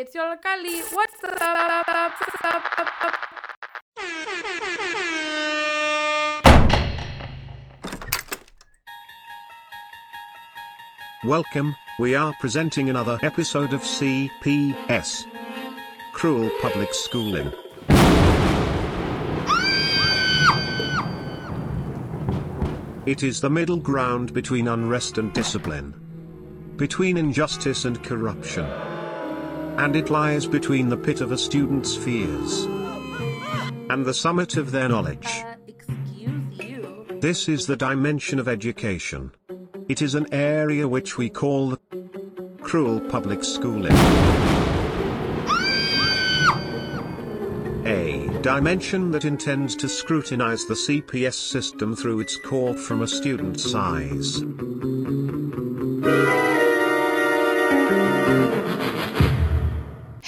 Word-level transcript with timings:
It's 0.00 0.14
your 0.14 0.36
Kali. 0.36 0.78
What's 0.92 1.24
up? 1.24 1.84
Welcome, 11.24 11.74
we 11.98 12.14
are 12.14 12.32
presenting 12.38 12.88
another 12.88 13.18
episode 13.22 13.72
of 13.72 13.80
CPS. 13.80 15.24
Cruel 16.12 16.48
Public 16.60 16.94
Schooling. 16.94 17.52
It 23.04 23.24
is 23.24 23.40
the 23.40 23.50
middle 23.50 23.78
ground 23.78 24.32
between 24.32 24.68
unrest 24.68 25.18
and 25.18 25.32
discipline. 25.32 25.92
Between 26.76 27.16
injustice 27.16 27.84
and 27.84 28.00
corruption. 28.04 28.87
And 29.78 29.94
it 29.94 30.10
lies 30.10 30.44
between 30.44 30.88
the 30.88 30.96
pit 30.96 31.20
of 31.20 31.30
a 31.30 31.38
student's 31.38 31.94
fears 31.94 32.64
and 33.88 34.04
the 34.04 34.12
summit 34.12 34.56
of 34.56 34.72
their 34.72 34.88
knowledge. 34.88 35.28
This 37.20 37.48
is 37.48 37.66
the 37.66 37.76
dimension 37.76 38.40
of 38.40 38.48
education. 38.48 39.30
It 39.88 40.02
is 40.02 40.16
an 40.16 40.26
area 40.34 40.86
which 40.86 41.16
we 41.16 41.30
call 41.30 41.70
the 41.70 41.78
cruel 42.60 43.00
public 43.00 43.44
schooling. 43.44 43.96
A 47.86 48.28
dimension 48.42 49.12
that 49.12 49.24
intends 49.24 49.76
to 49.76 49.88
scrutinize 49.88 50.66
the 50.66 50.74
CPS 50.74 51.34
system 51.34 51.94
through 51.94 52.18
its 52.20 52.36
core 52.36 52.74
from 52.74 53.02
a 53.02 53.06
student's 53.08 53.74
eyes. 53.74 54.42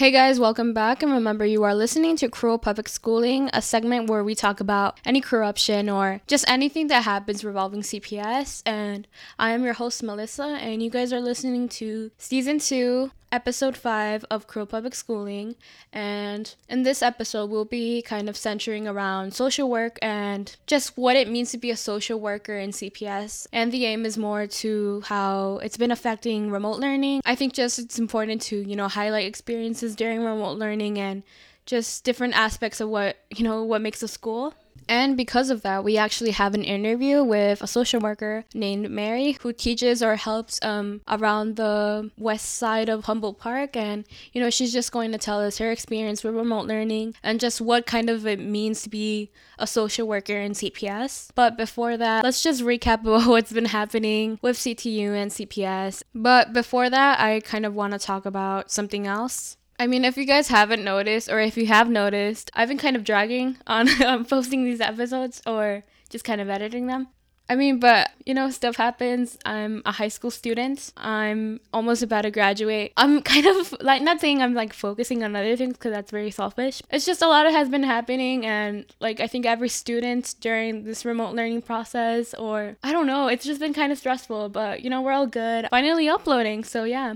Hey 0.01 0.11
guys, 0.13 0.41
welcome 0.41 0.73
back. 0.73 1.03
And 1.03 1.13
remember, 1.13 1.45
you 1.45 1.63
are 1.63 1.75
listening 1.75 2.17
to 2.17 2.31
Cruel 2.31 2.57
Public 2.57 2.89
Schooling, 2.89 3.51
a 3.53 3.61
segment 3.61 4.09
where 4.09 4.25
we 4.25 4.35
talk 4.35 4.59
about 4.59 4.99
any 5.05 5.21
corruption 5.21 5.91
or 5.91 6.23
just 6.27 6.49
anything 6.49 6.87
that 6.87 7.05
happens 7.05 7.45
revolving 7.45 7.83
CPS. 7.83 8.63
And 8.65 9.07
I 9.39 9.51
am 9.51 9.63
your 9.63 9.75
host, 9.75 10.03
Melissa, 10.03 10.57
and 10.59 10.83
you 10.83 10.89
guys 10.89 11.13
are 11.13 11.21
listening 11.21 11.69
to 11.81 12.13
season 12.17 12.61
two, 12.61 13.11
episode 13.33 13.77
five 13.77 14.25
of 14.31 14.47
Cruel 14.47 14.67
Public 14.67 14.95
Schooling. 14.95 15.57
And 15.93 16.55
in 16.69 16.83
this 16.83 17.03
episode, 17.03 17.51
we'll 17.51 17.65
be 17.65 18.03
kind 18.03 18.29
of 18.29 18.37
centering 18.37 18.87
around 18.89 19.35
social 19.35 19.71
work 19.71 19.99
and 20.03 20.55
just 20.67 20.97
what 20.97 21.17
it 21.17 21.29
means 21.29 21.51
to 21.53 21.59
be 21.59 21.71
a 21.71 21.77
social 21.77 22.21
worker 22.21 22.57
in 22.57 22.71
CPS. 22.71 23.47
And 23.53 23.73
the 23.73 23.87
aim 23.87 24.05
is 24.05 24.19
more 24.19 24.47
to 24.47 25.03
how 25.07 25.61
it's 25.63 25.77
been 25.77 25.91
affecting 25.91 26.51
remote 26.51 26.79
learning. 26.79 27.23
I 27.25 27.35
think 27.35 27.53
just 27.53 27.79
it's 27.79 27.99
important 27.99 28.43
to, 28.43 28.57
you 28.57 28.77
know, 28.77 28.89
highlight 28.89 29.27
experiences 29.27 29.97
during 29.97 30.25
remote 30.25 30.59
learning 30.59 30.99
and 30.99 31.23
just 31.67 32.05
different 32.05 32.35
aspects 32.35 32.81
of 32.81 32.89
what, 32.89 33.17
you 33.31 33.45
know, 33.45 33.63
what 33.63 33.81
makes 33.81 34.03
a 34.03 34.09
school. 34.09 34.55
And 34.91 35.17
because 35.17 35.51
of 35.51 35.63
that, 35.63 35.85
we 35.85 35.97
actually 35.97 36.33
have 36.33 36.53
an 36.53 36.65
interview 36.65 37.23
with 37.23 37.63
a 37.63 37.69
social 37.69 38.01
worker 38.01 38.45
named 38.53 38.91
Mary 38.91 39.39
who 39.41 39.53
teaches 39.53 40.03
or 40.03 40.17
helps 40.17 40.59
um, 40.63 41.01
around 41.07 41.55
the 41.55 42.11
west 42.19 42.57
side 42.57 42.89
of 42.89 43.05
Humboldt 43.05 43.39
Park. 43.39 43.77
And, 43.77 44.05
you 44.33 44.41
know, 44.43 44.51
she's 44.51 44.73
just 44.73 44.91
going 44.91 45.13
to 45.13 45.19
tell 45.19 45.39
us 45.41 45.59
her 45.59 45.71
experience 45.71 46.25
with 46.25 46.35
remote 46.35 46.67
learning 46.67 47.15
and 47.23 47.39
just 47.39 47.61
what 47.61 47.87
kind 47.87 48.11
of 48.11 48.27
it 48.27 48.41
means 48.41 48.83
to 48.83 48.89
be 48.89 49.31
a 49.61 49.67
social 49.67 50.09
worker 50.09 50.37
in 50.37 50.53
CPS. 50.53 51.29
But 51.37 51.57
before 51.57 51.97
that, 51.97 52.25
let's 52.25 52.43
just 52.43 52.63
recap 52.63 53.05
what's 53.29 53.53
been 53.53 53.67
happening 53.67 54.41
with 54.43 54.57
CTU 54.57 55.15
and 55.15 55.31
CPS. 55.31 56.03
But 56.17 56.53
before 56.53 56.91
that, 56.91 57.21
I 57.21 57.39
kind 57.39 57.65
of 57.65 57.77
want 57.77 57.93
to 57.93 57.99
talk 58.01 58.27
about 58.27 58.73
something 58.73 59.07
else. 59.07 59.57
I 59.81 59.87
mean, 59.87 60.05
if 60.05 60.19
you 60.19 60.27
guys 60.27 60.49
haven't 60.49 60.85
noticed, 60.85 61.31
or 61.31 61.41
if 61.41 61.57
you 61.57 61.65
have 61.69 61.89
noticed, 61.89 62.51
I've 62.53 62.69
been 62.69 62.77
kind 62.77 62.97
of 62.97 63.03
dragging 63.03 63.57
on 63.67 63.89
um, 64.05 64.27
posting 64.27 64.63
these 64.63 64.83
episodes 64.83 65.41
or 65.47 65.85
just 66.11 66.23
kind 66.23 66.39
of 66.39 66.51
editing 66.51 66.87
them. 66.87 67.09
I 67.49 67.57
mean, 67.57 67.81
but 67.81 68.11
you 68.27 68.35
know, 68.35 68.51
stuff 68.51 68.77
happens. 68.77 69.39
I'm 69.47 69.81
a 69.87 69.93
high 69.93 70.09
school 70.09 70.31
student. 70.31 70.93
I'm 70.99 71.61
almost 71.73 72.03
about 72.03 72.23
to 72.23 72.31
graduate. 72.31 72.93
I'm 72.99 73.23
kind 73.33 73.47
of 73.47 73.75
like 73.81 74.03
not 74.03 74.21
saying 74.21 74.43
I'm 74.43 74.53
like 74.53 74.75
focusing 74.75 75.25
on 75.25 75.35
other 75.35 75.57
things 75.57 75.73
because 75.73 75.93
that's 75.93 76.11
very 76.11 76.31
selfish. 76.31 76.83
It's 76.91 77.07
just 77.07 77.23
a 77.23 77.27
lot 77.27 77.51
has 77.51 77.71
been 77.71 77.83
happening, 77.83 78.45
and 78.45 78.85
like 79.01 79.19
I 79.19 79.29
think 79.29 79.47
every 79.47 79.71
student 79.71 80.35
during 80.41 80.85
this 80.85 81.07
remote 81.07 81.35
learning 81.35 81.63
process, 81.63 82.35
or 82.35 82.77
I 82.85 82.93
don't 82.93 83.07
know, 83.07 83.29
it's 83.29 83.47
just 83.47 83.61
been 83.61 83.73
kind 83.73 83.93
of 83.93 83.99
stressful. 83.99 84.51
But 84.51 84.83
you 84.83 84.91
know, 84.91 85.01
we're 85.01 85.13
all 85.13 85.27
good. 85.27 85.69
Finally 85.71 86.07
uploading, 86.07 86.65
so 86.65 86.85
yeah. 86.85 87.15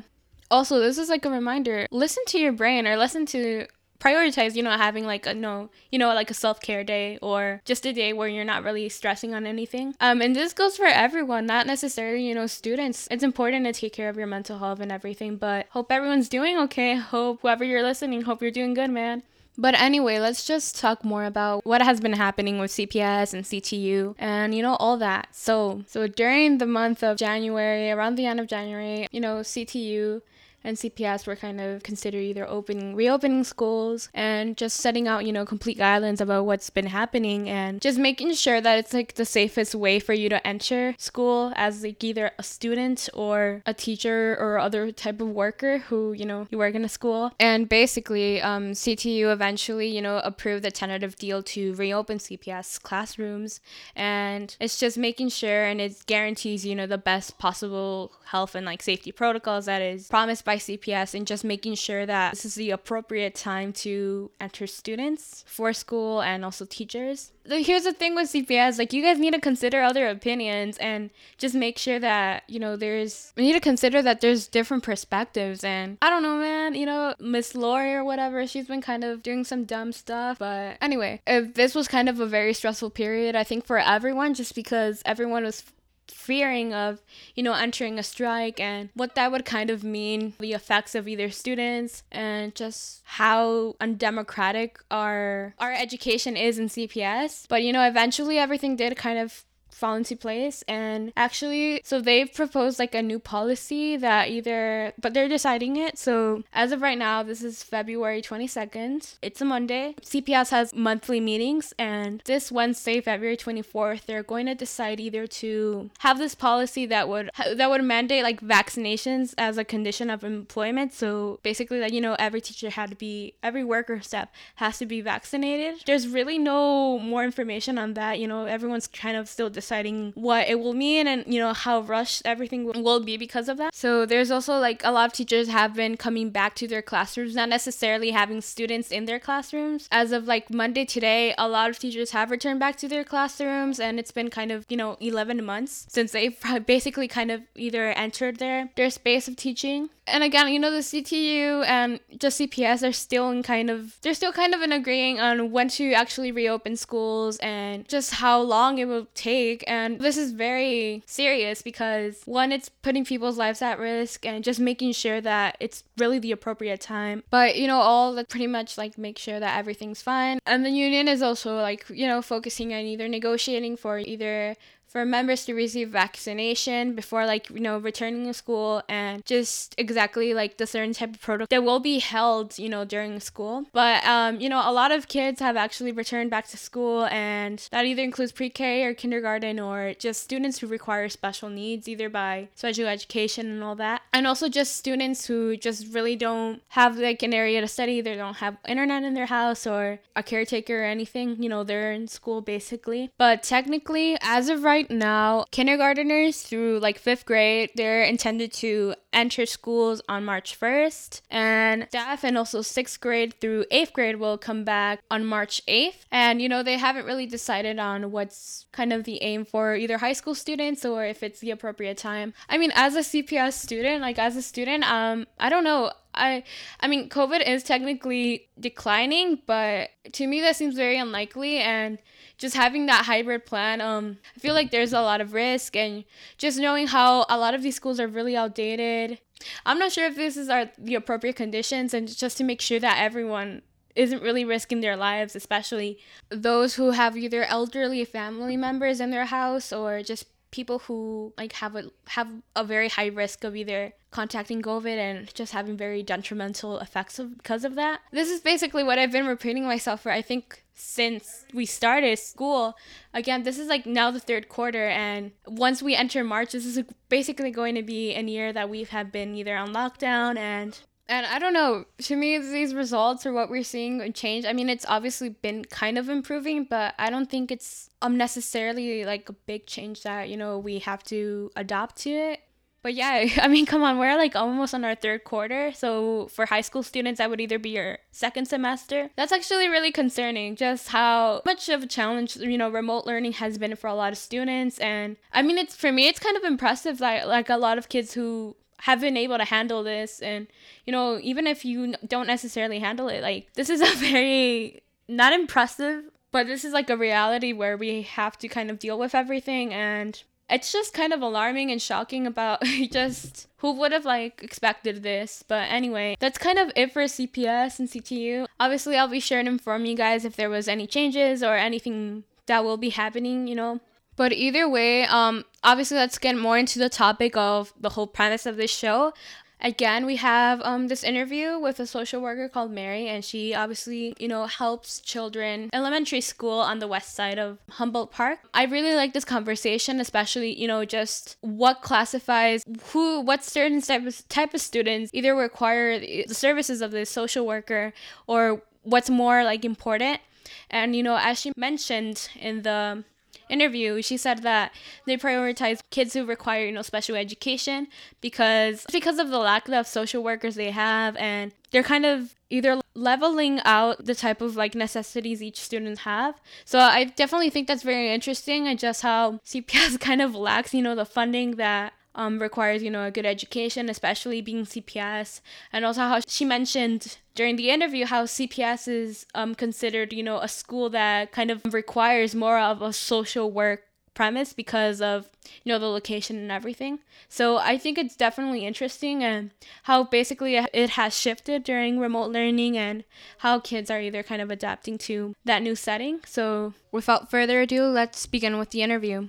Also, 0.55 0.79
this 0.79 0.99
is 0.99 1.09
like 1.09 1.25
a 1.25 1.31
reminder 1.31 1.89
listen 1.91 2.23
to 2.29 2.39
your 2.39 2.53
brain 2.53 2.87
or 2.87 2.97
listen 2.97 3.27
to 3.27 3.67
prioritize, 3.99 4.55
you 4.55 4.63
know, 4.63 4.71
having 4.71 5.05
like 5.05 5.27
a 5.27 5.35
no, 5.35 5.69
you 5.91 5.99
know, 5.99 6.15
like 6.15 6.31
a 6.31 6.35
self 6.35 6.61
care 6.61 6.85
day 6.85 7.19
or 7.21 7.61
just 7.65 7.85
a 7.85 7.93
day 7.93 8.13
where 8.13 8.29
you're 8.29 8.45
not 8.45 8.63
really 8.63 8.89
stressing 8.89 9.35
on 9.35 9.47
anything. 9.47 9.97
Um, 9.99 10.23
and 10.23 10.37
this 10.37 10.53
goes 10.53 10.77
for 10.77 10.87
everyone, 10.87 11.45
not 11.45 11.67
necessarily, 11.67 12.25
you 12.25 12.37
know, 12.37 12.47
students. 12.47 13.09
It's 13.11 13.25
important 13.25 13.65
to 13.65 13.73
take 13.73 13.93
care 13.93 14.09
of 14.09 14.17
your 14.17 14.29
mental 14.29 14.61
health 14.61 14.79
and 14.79 14.93
everything, 14.93 15.39
but 15.39 15.67
hope 15.71 15.91
everyone's 15.91 16.29
doing 16.29 16.57
okay. 16.59 16.95
Hope 16.95 17.41
whoever 17.43 17.65
you're 17.65 17.83
listening, 17.83 18.23
hope 18.23 18.41
you're 18.41 18.53
doing 18.53 18.75
good, 18.75 18.91
man. 18.91 19.25
But 19.59 19.75
anyway, 19.75 20.21
let's 20.21 20.47
just 20.47 20.79
talk 20.79 21.05
more 21.05 21.25
about 21.25 21.67
what 21.67 21.83
has 21.83 21.99
been 21.99 22.13
happening 22.13 22.61
with 22.61 22.71
CPS 22.71 23.35
and 23.35 23.45
CTU 23.45 24.15
and 24.21 24.55
you 24.55 24.63
know 24.63 24.77
all 24.77 24.99
that. 24.99 25.29
So, 25.33 25.83
so 25.89 26.07
during 26.07 26.59
the 26.59 26.67
month 26.67 27.03
of 27.03 27.17
January, 27.17 27.91
around 27.91 28.15
the 28.15 28.27
end 28.27 28.39
of 28.39 28.47
January, 28.47 29.09
you 29.11 29.21
know, 29.21 29.39
CTU 29.41 30.23
and 30.65 30.77
CPS 30.77 31.27
were 31.27 31.37
kind 31.37 31.61
of 31.61 31.83
considering 31.83 32.25
either 32.25 32.49
opening, 32.49 32.95
reopening 32.95 33.45
schools 33.45 34.09
and 34.15 34.57
just 34.57 34.79
setting 34.79 35.07
out, 35.07 35.25
you 35.27 35.33
know, 35.33 35.45
complete 35.45 35.79
guidelines 35.79 36.21
about 36.21 36.47
what's 36.47 36.71
been 36.71 36.87
happening 36.87 37.49
and 37.49 37.81
just 37.81 37.99
making 37.99 38.33
sure 38.35 38.61
that 38.61 38.79
it's 38.79 38.95
like 38.95 39.15
the 39.15 39.25
safest 39.25 39.75
way 39.75 39.99
for 39.99 40.15
you 40.15 40.29
to 40.29 40.45
enter 40.47 40.95
school 40.99 41.53
as 41.57 41.83
like 41.83 42.03
either 42.03 42.31
a 42.39 42.43
student 42.43 43.09
or 43.13 43.63
a 43.67 43.75
teacher 43.75 44.37
or 44.41 44.59
other 44.59 44.91
type 44.91 45.21
of 45.21 45.29
worker 45.29 45.79
who, 45.79 46.13
you 46.13 46.25
know, 46.25 46.47
you 46.51 46.59
work 46.59 46.75
in 46.75 46.85
a 46.85 46.89
school. 46.89 47.33
And 47.39 47.69
basically, 47.69 48.41
um, 48.41 48.73
CTU 48.73 49.33
eventually, 49.33 49.89
you 49.89 50.01
know, 50.01 50.19
approved 50.25 50.65
a 50.65 50.71
tentative 50.71 51.17
deal 51.17 51.43
to 51.43 51.75
reopen 51.75 52.19
CPS 52.19 52.81
classrooms. 52.83 53.61
And 53.95 54.57
it's 54.61 54.79
just 54.79 54.97
making 54.97 55.29
sure 55.29 55.65
and 55.65 55.81
it 55.81 56.05
guarantees, 56.07 56.65
you 56.65 56.75
know, 56.75 56.87
the 56.87 56.99
best 56.99 57.39
possible 57.39 58.13
health 58.27 58.55
and 58.55 58.65
like 58.65 58.83
safety 58.83 59.13
protocols 59.13 59.67
that 59.67 59.83
is 59.83 60.09
promised 60.09 60.45
by 60.45 60.54
CPS 60.57 61.15
and 61.15 61.27
just 61.27 61.45
making 61.45 61.75
sure 61.75 62.07
that 62.07 62.33
this 62.33 62.45
is 62.45 62.55
the 62.55 62.71
appropriate 62.71 63.35
time 63.35 63.73
to 63.73 64.31
enter 64.41 64.67
students 64.67 65.45
for 65.47 65.73
school 65.73 66.21
and 66.23 66.45
also 66.45 66.65
teachers. 66.65 67.33
Here's 67.47 67.85
the 67.85 67.93
thing 67.93 68.15
with 68.15 68.33
CPS, 68.33 68.79
like 68.79 68.93
you 68.93 69.03
guys 69.03 69.19
need 69.19 69.35
to 69.35 69.41
consider 69.41 69.83
other 69.83 70.09
opinions 70.09 70.79
and 70.79 71.11
just 71.37 71.55
make 71.55 71.77
sure 71.77 71.99
that, 71.99 72.45
you 72.49 72.59
know, 72.59 72.75
there's 72.77 73.33
we 73.37 73.43
need 73.43 73.53
to 73.53 73.61
consider 73.61 74.01
that 74.01 74.23
there's 74.23 74.49
different 74.49 74.83
perspectives 74.83 75.63
and 75.63 75.99
I 76.01 76.09
don't 76.09 76.23
know, 76.23 76.39
man, 76.39 76.75
you 76.75 76.87
know, 76.87 77.15
Miss 77.21 77.55
Lori 77.55 77.95
or 77.95 78.03
whatever, 78.03 78.47
she's 78.47 78.67
been 78.67 78.81
kind 78.81 79.05
of 79.05 79.23
doing 79.23 79.45
some 79.45 79.65
dumb 79.65 79.93
stuff, 79.93 80.39
but 80.39 80.79
anyway, 80.81 81.21
if 81.27 81.55
this 81.55 81.75
was 81.75 81.87
kind 81.87 82.09
of 82.09 82.19
a 82.19 82.27
very 82.27 82.55
stressful 82.55 82.91
period, 82.91 83.37
I 83.37 83.45
think 83.45 83.67
for 83.67 83.79
everyone 83.79 84.33
just 84.33 84.55
because 84.55 85.03
everyone 85.05 85.45
was 85.45 85.65
fearing 86.09 86.73
of 86.73 87.01
you 87.35 87.43
know 87.43 87.55
entering 87.55 87.99
a 87.99 88.03
strike 88.03 88.61
and 88.61 88.91
what 88.95 89.15
that 89.15 89.33
would 89.33 89.45
kind 89.45 89.71
of 89.71 89.83
mean 89.85 90.35
the 90.39 90.53
effects 90.53 90.95
of 90.95 91.09
either 91.09 91.31
students 91.31 92.03
and 92.13 92.55
just 92.55 93.03
how 93.05 93.75
undemocratic 93.81 94.79
our 94.91 95.55
our 95.59 95.73
education 95.73 96.37
is 96.37 96.59
in 96.59 96.69
CPS 96.69 97.47
but 97.49 97.63
you 97.63 97.73
know 97.73 97.87
eventually 97.87 98.39
everything 98.39 98.77
did 98.77 98.97
kind 98.97 99.19
of 99.19 99.45
fall 99.85 99.97
into 99.97 100.17
place. 100.17 100.65
And 100.67 101.13
actually 101.15 101.83
so 101.85 102.01
they've 102.01 102.33
proposed 102.33 102.79
like 102.79 102.95
a 102.95 103.03
new 103.03 103.19
policy 103.19 103.99
that 103.99 104.31
either 104.31 104.95
but 104.99 105.13
they're 105.13 105.29
deciding 105.29 105.77
it. 105.77 105.99
So 105.99 106.43
as 106.55 106.73
of 106.73 106.81
right 106.81 106.97
now 106.97 107.23
this 107.23 107.43
is 107.43 107.63
february 107.63 108.23
22nd 108.23 109.19
it's 109.21 109.43
a 109.43 109.45
monday. 109.45 109.95
Cps 110.01 110.49
has 110.49 110.75
monthly 110.75 111.21
meetings. 111.21 111.75
And 111.79 112.23
this 112.25 112.51
wednesday 112.51 113.03
february 113.03 113.37
24th 113.37 114.07
they're 114.07 114.23
going 114.23 114.47
to 114.47 114.55
decide 114.55 115.01
either 115.01 115.27
to 115.27 115.91
have 115.99 116.17
this 116.19 116.35
policy 116.35 116.87
that 116.87 117.07
would 117.07 117.29
that 117.55 117.69
would 117.69 117.85
mandate 117.85 118.23
like 118.23 118.41
vaccinations 118.41 119.35
as 119.37 119.59
a 119.59 119.65
condition 119.65 120.09
of 120.09 120.25
employment. 120.25 120.95
So 120.95 121.41
basically 121.43 121.79
that 121.81 121.93
you 121.93 122.01
know 122.01 122.17
every 122.19 122.41
teacher 122.41 122.71
had 122.71 122.89
to 122.89 122.97
be 122.97 123.35
every 123.43 123.65
worker 123.65 124.01
step 124.01 124.33
has 124.55 124.79
to 124.79 124.87
be 124.87 125.03
vaccinated. 125.03 125.83
There's 125.85 126.09
really 126.09 126.39
no 126.39 126.99
more 126.99 127.23
information 127.23 127.77
on 127.77 127.93
that. 128.01 128.19
You 128.19 128.29
know 128.29 128.47
everyone's 128.47 128.87
kind 128.87 129.19
of 129.19 129.29
still 129.29 129.51
deciding 129.51 129.74
what 130.15 130.49
it 130.49 130.61
will 130.61 130.75
mean 130.75 131.07
and 131.07 131.25
you 131.27 131.41
know 131.41 131.53
how 131.53 131.81
rushed 131.81 132.23
everything 132.25 132.65
will 132.65 133.01
be 133.01 133.17
because 133.17 133.49
of 133.49 133.57
that. 133.59 133.75
So 133.75 134.07
there's 134.07 134.31
also 134.31 134.59
like 134.59 134.83
a 134.85 134.91
lot 134.91 135.07
of 135.07 135.13
teachers 135.13 135.49
have 135.49 135.75
been 135.75 135.97
coming 135.97 136.31
back 136.31 136.55
to 136.57 136.69
their 136.69 136.83
classrooms, 136.83 137.35
not 137.35 137.49
necessarily 137.49 138.11
having 138.11 138.41
students 138.41 138.91
in 138.91 139.05
their 139.07 139.19
classrooms. 139.19 139.89
As 139.91 140.13
of 140.13 140.27
like 140.27 140.51
Monday 140.51 140.85
today, 140.85 141.35
a 141.39 141.49
lot 141.49 141.71
of 141.71 141.79
teachers 141.79 142.11
have 142.13 142.31
returned 142.31 142.61
back 142.61 142.77
to 142.77 142.89
their 142.89 143.05
classrooms 143.05 143.81
and 143.81 143.99
it's 143.99 144.13
been 144.13 144.31
kind 144.31 144.53
of, 144.53 144.67
you 144.69 144.77
know, 144.77 144.97
11 145.01 145.45
months 145.45 145.87
since 145.89 146.13
they've 146.13 146.39
basically 146.67 147.09
kind 147.09 147.31
of 147.31 147.43
either 147.55 147.89
entered 147.91 148.39
their 148.39 148.71
their 148.77 148.91
space 148.91 149.29
of 149.29 149.37
teaching 149.37 149.91
and 150.07 150.23
again, 150.23 150.49
you 150.49 150.59
know, 150.59 150.71
the 150.71 150.79
CTU 150.79 151.65
and 151.67 151.99
just 152.19 152.41
CPS 152.41 152.87
are 152.87 152.93
still 152.93 153.31
in 153.31 153.43
kind 153.43 153.71
of 153.71 154.01
they're 154.03 154.15
still 154.15 154.33
kind 154.33 154.55
of 154.55 154.61
in 154.61 154.73
agreeing 154.73 155.19
on 155.19 155.51
when 155.51 155.69
to 155.69 155.93
actually 155.93 156.31
reopen 156.31 156.77
schools 156.77 157.39
and 157.39 157.89
just 157.89 158.15
how 158.15 158.41
long 158.41 158.79
it 158.79 158.87
will 158.87 159.07
take. 159.15 159.65
And 159.67 160.01
this 160.01 160.17
is 160.17 160.33
very 160.33 161.03
serious 161.07 161.63
because 161.63 162.23
one, 162.27 162.53
it's 162.53 162.69
putting 162.69 163.05
people's 163.05 163.39
lives 163.39 163.63
at 163.63 163.79
risk 163.79 164.27
and 164.27 164.45
just 164.45 164.61
making 164.61 164.93
sure 164.93 165.21
that 165.23 165.57
it's 165.61 165.85
really 165.97 166.19
the 166.19 166.33
appropriate 166.33 166.81
time. 166.81 167.23
But 167.31 167.57
you 167.57 167.67
know, 167.67 167.79
all 167.79 168.13
like 168.13 168.29
pretty 168.29 168.47
much 168.47 168.77
like 168.77 168.99
make 168.99 169.19
sure 169.19 169.41
that 169.41 169.59
everything's 169.59 170.03
fine. 170.03 170.39
And 170.45 170.65
the 170.65 170.71
union 170.71 171.09
is 171.09 171.23
also 171.23 171.57
like, 171.57 171.87
you 171.89 172.07
know, 172.07 172.21
focusing 172.21 172.75
on 172.75 172.81
either 172.81 173.09
negotiating 173.09 173.77
for 173.79 173.99
either 173.99 174.57
for 174.95 175.05
members 175.05 175.45
to 175.45 175.53
receive 175.55 175.89
vaccination 175.89 176.95
before 176.95 177.27
like 177.27 177.51
you 177.51 177.59
know 177.59 177.79
returning 177.79 178.25
to 178.27 178.33
school 178.33 178.81
and 178.89 179.27
just 179.27 179.75
exactly 179.77 180.33
like 180.33 180.57
the 180.57 180.69
certain 180.69 180.93
type 180.93 181.13
of 181.13 181.21
protocol 181.21 181.49
that 181.51 181.65
will 181.65 181.81
be 181.81 181.99
held 181.99 182.57
you 182.61 182.69
know 182.69 182.85
during 182.85 183.19
school. 183.19 183.65
But 183.73 184.07
um 184.07 184.41
you 184.41 184.49
know 184.49 184.63
a 184.65 184.71
lot 184.71 184.93
of 184.93 185.09
kids 185.09 185.41
have 185.41 185.57
actually 185.57 185.91
returned 185.91 186.31
back 186.31 186.47
to 186.49 186.57
school 186.57 187.07
and 187.07 187.59
that 187.73 187.85
either 187.85 188.05
includes 188.05 188.31
pre-k 188.31 188.85
or 188.85 188.95
kindergarten 188.95 189.59
or 189.59 189.95
just 189.99 190.23
students 190.23 190.61
who 190.61 190.69
require 190.69 191.09
special 191.09 191.49
needs 191.49 191.89
either 191.89 192.09
by 192.09 192.49
special 192.55 192.87
education 192.87 193.51
and 193.51 193.65
all 193.65 193.75
that. 193.75 194.03
And 194.13 194.29
also 194.29 194.49
just 194.49 194.77
students 194.77 195.27
who 195.27 195.57
just 195.57 195.93
really 195.93 196.15
don't 196.15 196.63
have 196.69 196.99
like 196.99 197.25
an 197.25 197.35
area 197.35 197.61
to 197.61 197.67
study 197.67 198.01
they 198.01 198.15
don't 198.15 198.37
have 198.37 198.59
internet 198.69 199.03
in 199.03 199.15
their 199.15 199.27
house 199.27 199.67
or 199.67 199.99
a 200.15 200.23
caretaker 200.23 200.83
or 200.83 200.85
anything 200.85 201.43
you 201.43 201.49
know 201.49 201.65
they're 201.65 201.91
in 201.91 202.07
school 202.07 202.41
basically. 202.41 203.11
But 203.19 203.43
technically 203.43 204.17
as 204.21 204.49
of 204.49 204.63
right 204.63 204.84
right 204.91 204.97
now, 204.99 205.45
kindergarteners 205.51 206.47
through 206.47 206.79
like 206.81 206.99
fifth 206.99 207.27
grade, 207.27 207.71
they're 207.75 208.03
intended 208.03 208.53
to 208.53 208.95
enter 209.13 209.47
schools 209.47 210.03
on 210.09 210.25
March 210.25 210.59
1st, 210.59 211.21
and 211.31 211.87
staff 211.89 212.25
and 212.25 212.37
also 212.37 212.63
sixth 212.63 213.01
grade 213.01 213.35
through 213.41 213.65
eighth 213.71 213.93
grade 213.93 214.17
will 214.17 214.37
come 214.37 214.65
back 214.65 215.01
on 215.11 215.25
March 215.25 215.63
8th. 215.67 216.05
And 216.11 216.43
you 216.43 216.49
know, 216.49 216.63
they 216.63 216.79
haven't 216.79 217.07
really 217.07 217.27
decided 217.27 217.79
on 217.79 218.11
what's 218.11 218.67
kind 218.73 218.93
of 218.93 219.05
the 219.05 219.23
aim 219.23 219.45
for 219.45 219.75
either 219.75 219.99
high 219.99 220.13
school 220.13 220.35
students 220.35 220.85
or 220.85 221.05
if 221.05 221.23
it's 221.23 221.41
the 221.41 221.51
appropriate 221.51 221.99
time. 221.99 222.35
I 222.49 222.59
mean, 222.59 222.73
as 222.75 222.97
a 222.97 223.01
CPS 223.01 223.55
student, 223.55 224.03
like 224.03 224.19
as 224.19 224.37
a 224.37 224.43
student, 224.43 224.85
um, 224.91 225.27
I 225.39 225.49
don't 225.49 225.65
know. 225.65 225.93
I 226.15 226.45
I 226.81 226.89
mean 226.89 227.09
COVID 227.09 227.47
is 227.47 227.63
technically 227.63 228.49
declining, 228.59 229.41
but 229.47 229.91
to 230.13 230.27
me 230.27 230.41
that 230.41 230.57
seems 230.57 230.75
very 230.75 230.99
unlikely 230.99 231.59
and 231.59 231.99
just 232.39 232.57
having 232.57 232.87
that 232.87 233.05
hybrid 233.05 233.47
plan, 233.47 233.81
um, 233.81 234.19
I 234.37 234.41
feel 234.41 234.55
like 234.55 234.71
there's 234.71 234.93
a 234.93 235.01
lot 235.01 235.21
of 235.21 235.33
risk 235.33 235.77
and 235.77 236.05
just 236.37 236.59
knowing 236.59 236.89
how 236.89 237.27
a 237.29 237.39
lot 237.39 237.55
of 237.55 237.63
these 237.63 237.77
schools 237.77 238.01
are 238.01 238.09
really 238.09 238.37
outdated. 238.37 239.21
I'm 239.67 239.79
not 239.79 239.93
sure 239.93 240.07
if 240.07 240.17
this 240.17 240.37
is 240.37 240.49
our 240.49 240.71
the 240.79 240.95
appropriate 240.95 241.37
conditions 241.37 241.95
and 241.95 242.09
just 242.09 242.37
to 242.39 242.45
make 242.45 242.61
sure 242.61 242.81
that 242.81 242.99
everyone 242.99 243.63
isn't 243.95 244.23
really 244.23 244.45
risking 244.45 244.81
their 244.81 244.97
lives, 244.97 245.37
especially 245.37 245.99
those 246.29 246.75
who 246.75 246.91
have 246.91 247.17
either 247.17 247.45
elderly 247.45 248.05
family 248.05 248.57
members 248.57 249.01
in 249.01 249.11
their 249.11 249.27
house 249.27 249.73
or 249.73 250.03
just 250.03 250.27
people 250.55 250.79
who 250.79 251.33
like 251.37 251.53
have 251.55 251.75
a 251.75 251.91
have 252.07 252.29
a 252.55 252.63
very 252.63 252.89
high 252.89 253.09
risk 253.09 253.43
of 253.43 253.57
either 253.57 253.93
contacting 254.13 254.63
COVID 254.63 254.97
and 254.97 255.35
just 255.35 255.53
having 255.53 255.77
very 255.77 256.01
detrimental 256.01 256.79
effects 256.79 257.19
of, 257.19 257.37
because 257.37 257.65
of 257.65 257.75
that. 257.75 257.99
This 258.13 258.31
is 258.31 258.41
basically 258.41 258.85
what 258.85 258.97
I've 258.97 259.11
been 259.11 259.27
repeating 259.27 259.65
myself 259.65 260.03
for 260.03 260.13
I 260.13 260.23
think 260.23 260.63
since 260.73 261.45
we 261.53 261.67
started 261.67 262.21
school. 262.21 262.77
Again, 263.13 263.43
this 263.43 263.59
is 263.59 263.67
like 263.67 263.85
now 263.85 264.13
the 264.13 264.21
third 264.21 264.49
quarter 264.49 264.87
and 264.87 265.33
once 265.45 265.83
we 265.83 265.97
enter 265.97 266.23
March, 266.23 266.53
this 266.53 266.67
is 266.67 266.79
basically 267.09 267.51
going 267.51 267.75
to 267.75 267.83
be 267.83 268.15
a 268.15 268.23
year 268.23 268.53
that 268.53 268.71
we 268.71 268.85
have 268.85 269.11
been 269.11 269.35
either 269.35 269.57
on 269.57 269.75
lockdown 269.75 270.39
and 270.39 270.79
and 271.09 271.27
I 271.27 271.39
don't 271.39 271.53
know, 271.53 271.85
to 272.03 272.17
me, 272.17 272.39
these 272.39 272.75
results 272.75 273.27
or 273.27 273.33
what 273.33 273.51
we're 273.51 273.63
seeing 273.63 274.13
change. 274.13 274.47
I 274.47 274.53
mean, 274.53 274.69
it's 274.69 274.87
obviously 274.89 275.29
been 275.29 275.65
kind 275.65 275.99
of 275.99 276.09
improving, 276.09 276.65
but 276.65 276.95
I 276.99 277.11
don't 277.11 277.31
think 277.31 277.51
it's 277.51 277.91
um, 278.01 278.15
unnecessarily 278.15 279.05
like 279.05 279.29
a 279.29 279.33
big 279.33 279.67
change 279.67 280.03
that, 280.03 280.29
you 280.29 280.37
know, 280.37 280.59
we 280.59 280.79
have 280.81 281.03
to 281.05 281.51
adopt 281.57 281.97
to 282.03 282.11
it. 282.11 282.41
But 282.83 282.95
yeah, 282.95 283.27
I 283.43 283.49
mean, 283.49 283.67
come 283.67 283.83
on, 283.83 283.99
we're 283.99 284.17
like 284.17 284.37
almost 284.37 284.73
on 284.73 284.85
our 284.85 284.95
third 284.95 285.25
quarter. 285.25 285.73
So 285.73 286.29
for 286.29 286.47
high 286.47 286.61
school 286.63 286.83
students, 286.83 287.19
that 287.19 287.29
would 287.29 287.41
either 287.41 287.59
be 287.59 287.71
your 287.71 287.99
second 288.13 288.47
semester. 288.47 289.11
That's 289.17 289.33
actually 289.33 289.69
really 289.69 289.93
concerning, 289.93 290.57
just 290.57 290.89
how 290.89 291.43
much 291.45 291.69
of 291.69 291.83
a 291.83 291.87
challenge, 291.87 292.37
you 292.37 292.57
know, 292.57 292.71
remote 292.71 293.05
learning 293.05 293.33
has 293.33 293.59
been 293.59 293.75
for 293.77 293.89
a 293.89 293.95
lot 293.95 294.13
of 294.13 294.19
students. 294.19 294.79
And 294.79 295.17
I 295.33 295.43
mean, 295.43 295.59
it's 295.59 295.75
for 295.75 295.93
me, 295.93 296.07
it's 296.07 296.21
kind 296.21 296.37
of 296.37 296.45
impressive 296.45 296.99
that 296.99 297.29
like 297.29 297.51
a 297.51 297.57
lot 297.57 297.77
of 297.77 297.89
kids 297.89 298.15
who 298.15 298.57
have 298.85 299.01
been 299.01 299.17
able 299.17 299.39
to 299.39 299.45
handle 299.45 299.83
this. 299.83 300.21
And 300.21 300.47
you 300.87 300.93
know 300.93 301.19
even 301.23 301.47
if 301.47 301.65
you 301.65 301.95
don't 302.07 302.27
necessarily 302.27 302.79
handle 302.79 303.09
it 303.09 303.23
like 303.23 303.53
this 303.55 303.71
is 303.71 303.81
a 303.81 303.95
very 304.11 304.83
not 305.09 305.33
impressive 305.33 306.05
but 306.35 306.49
this 306.49 306.65
is 306.65 306.73
like 306.73 306.91
a 306.91 306.97
reality 306.97 307.53
where 307.53 307.77
we 307.77 308.03
have 308.03 308.37
to 308.39 308.49
kind 308.49 308.69
of 308.69 308.81
deal 308.81 308.99
with 308.99 309.15
everything. 309.15 309.73
And 309.73 310.21
it's 310.51 310.73
just 310.73 310.93
kind 310.93 311.13
of 311.13 311.23
alarming 311.23 311.71
and 311.71 311.81
shocking 311.81 312.27
about 312.27 312.65
just 312.91 313.47
who 313.59 313.71
would 313.75 313.93
have 313.93 314.05
like 314.05 314.43
expected 314.43 315.05
this. 315.05 315.45
But 315.47 315.71
anyway 315.71 316.17
that's 316.19 316.37
kind 316.37 316.59
of 316.59 316.73
it 316.75 316.93
for 316.93 317.05
cps 317.05 317.79
and 317.79 317.89
ctu 317.89 318.47
obviously 318.61 318.97
i'll 318.97 319.09
be 319.09 319.21
sure 319.21 319.43
to 319.43 319.49
inform 319.49 319.85
you 319.85 319.97
guys 319.97 320.25
if 320.25 320.37
there 320.37 320.51
was 320.51 320.69
any 320.69 320.87
changes 320.87 321.43
or 321.43 321.55
anything 321.57 322.25
that 322.47 322.65
will 322.65 322.77
be 322.77 322.91
happening 322.91 323.47
you 323.47 323.55
know 323.55 323.81
but 324.17 324.33
either 324.33 324.69
way, 324.69 325.05
um, 325.05 325.45
obviously, 325.63 325.97
let's 325.97 326.19
get 326.19 326.37
more 326.37 326.59
into 326.59 326.79
the 326.79 326.89
topic 326.89 327.37
of 327.37 327.73
the 327.81 327.91
whole 327.91 328.07
premise 328.07 328.47
of 328.47 328.57
this 328.57 328.71
show. 328.71 329.13
Again, 329.61 330.05
we 330.05 330.17
have 330.17 330.61
um, 330.63 330.89
this 330.89 331.03
interview 331.03 331.59
with 331.59 331.81
a 331.81 331.87
social 331.87 332.21
worker 332.21 332.51
called 332.51 332.71
Mary, 332.71 333.09
and 333.09 333.25
she 333.25 333.55
obviously, 333.55 334.15
you 334.19 334.29
know, 334.29 334.45
helps 334.45 335.01
children 335.01 335.71
elementary 335.73 336.21
school 336.21 336.61
on 336.61 336.81
the 336.81 336.89
west 336.89 337.15
side 337.15 337.39
of 337.39 337.59
Humboldt 337.71 338.11
Park. 338.11 338.41
I 338.53 338.65
really 338.65 338.95
like 338.95 339.15
this 339.15 339.25
conversation, 339.25 340.01
especially, 340.01 340.53
you 340.53 340.69
know, 340.69 340.85
just 340.85 341.39
what 341.41 341.81
classifies 341.81 342.63
who, 342.93 343.21
what 343.21 343.43
certain 343.43 343.81
type 343.81 344.05
of, 344.05 344.29
type 344.29 344.53
of 344.53 344.61
students 344.61 345.11
either 345.15 345.35
require 345.35 345.99
the 345.99 346.35
services 346.35 346.83
of 346.83 346.91
the 346.91 347.07
social 347.07 347.47
worker 347.47 347.95
or 348.27 348.61
what's 348.83 349.09
more 349.09 349.45
like 349.45 349.65
important. 349.65 350.21
And, 350.69 350.95
you 350.95 351.03
know, 351.03 351.17
as 351.19 351.41
she 351.41 351.53
mentioned 351.57 352.29
in 352.39 352.63
the 352.63 353.05
interview, 353.49 354.03
she 354.03 354.17
said 354.17 354.43
that 354.43 354.73
they 355.07 355.17
prioritize 355.17 355.81
kids 355.91 356.15
who 356.15 356.25
require, 356.25 356.67
you 356.67 356.73
know, 356.73 356.83
special 356.83 357.17
education 357.17 357.89
because 358.21 358.85
because 358.93 359.19
of 359.19 359.31
the 359.31 359.39
lack 359.39 359.69
of 359.69 359.87
social 359.87 360.23
workers 360.23 360.55
they 360.55 360.71
have 360.71 361.17
and 361.17 361.53
they're 361.71 361.83
kind 361.83 362.07
of 362.07 362.35
either 362.51 362.81
leveling 362.95 363.61
out 363.65 364.05
the 364.05 364.15
type 364.15 364.41
of 364.41 364.57
like 364.57 364.75
necessities 364.75 365.43
each 365.43 365.61
student 365.61 366.01
have. 366.01 366.41
So 366.65 366.79
I 366.79 367.05
definitely 367.05 367.51
think 367.51 367.67
that's 367.67 367.83
very 367.83 368.13
interesting 368.13 368.69
and 368.69 368.79
just 368.79 369.03
how 369.03 369.41
CPS 369.45 369.99
kind 370.09 370.23
of 370.23 370.35
lacks, 370.35 370.73
you 370.73 370.83
know, 370.83 370.95
the 370.95 371.05
funding 371.05 371.57
that 371.57 371.93
um, 372.15 372.41
requires, 372.41 372.83
you 372.83 372.91
know, 372.91 373.05
a 373.05 373.11
good 373.11 373.27
education, 373.27 373.89
especially 373.89 374.41
being 374.41 374.65
CPS. 374.65 375.41
And 375.73 375.85
also 375.85 376.03
how 376.03 376.21
she 376.27 376.45
mentioned 376.45 377.19
during 377.35 377.57
the 377.57 377.71
interview 377.71 378.07
how 378.07 378.25
CPS 378.25 378.89
is 378.89 379.27
um, 379.35 379.55
considered, 379.55 380.13
you 380.13 380.23
know, 380.23 380.39
a 380.39 380.49
school 380.49 380.89
that 380.91 381.33
kind 381.33 381.51
of 381.51 381.63
requires 381.73 382.35
more 382.35 382.59
of 382.59 382.83
a 382.83 382.93
social 382.93 383.51
work 383.51 383.85
premise 384.15 384.53
because 384.53 385.01
of 385.01 385.29
you 385.65 385.73
know 385.73 385.79
the 385.79 385.87
location 385.87 386.37
and 386.37 386.51
everything. 386.51 387.01
So 387.29 387.59
i 387.59 387.77
think 387.77 387.99
it's 387.99 388.17
definitely 388.17 388.65
interesting 388.65 389.23
and 389.25 389.51
how 389.85 390.05
basically 390.05 390.55
it 390.57 390.91
has 390.91 391.19
shifted 391.19 391.65
during 391.65 391.99
remote 391.99 392.31
learning 392.31 392.79
and 392.79 393.05
how 393.39 393.59
kids 393.59 393.91
are 393.91 394.01
either 394.01 394.23
kind 394.23 394.41
of 394.41 394.51
adapting 394.51 394.99
to 394.99 395.35
that 395.45 395.63
new 395.63 395.75
setting. 395.75 396.21
So 396.27 396.75
without 396.93 397.31
further 397.31 397.61
ado 397.63 397.85
let's 397.87 398.27
begin 398.27 398.59
with 398.59 398.71
the 398.71 398.83
interview 398.83 399.27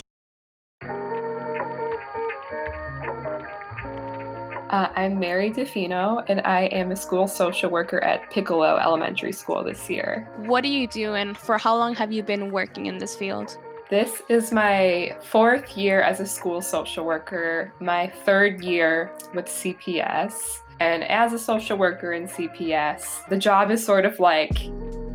Uh, 4.69 4.89
I'm 4.95 5.19
Mary 5.19 5.51
DeFino, 5.51 6.25
and 6.27 6.41
I 6.41 6.63
am 6.65 6.91
a 6.91 6.95
school 6.95 7.27
social 7.27 7.69
worker 7.69 8.03
at 8.03 8.31
Piccolo 8.31 8.77
Elementary 8.77 9.31
School 9.31 9.63
this 9.63 9.87
year. 9.91 10.27
What 10.37 10.61
do 10.61 10.69
you 10.69 10.87
do, 10.87 11.13
and 11.13 11.37
for 11.37 11.59
how 11.59 11.77
long 11.77 11.93
have 11.93 12.11
you 12.11 12.23
been 12.23 12.51
working 12.51 12.87
in 12.87 12.97
this 12.97 13.15
field? 13.15 13.59
This 13.91 14.23
is 14.27 14.51
my 14.51 15.15
fourth 15.21 15.77
year 15.77 16.01
as 16.01 16.19
a 16.19 16.25
school 16.25 16.63
social 16.63 17.05
worker, 17.05 17.71
my 17.79 18.07
third 18.07 18.63
year 18.63 19.11
with 19.35 19.45
CPS. 19.45 20.61
And 20.79 21.03
as 21.03 21.31
a 21.31 21.39
social 21.39 21.77
worker 21.77 22.13
in 22.13 22.27
CPS, 22.27 23.29
the 23.29 23.37
job 23.37 23.69
is 23.69 23.85
sort 23.85 24.03
of 24.03 24.19
like 24.19 24.57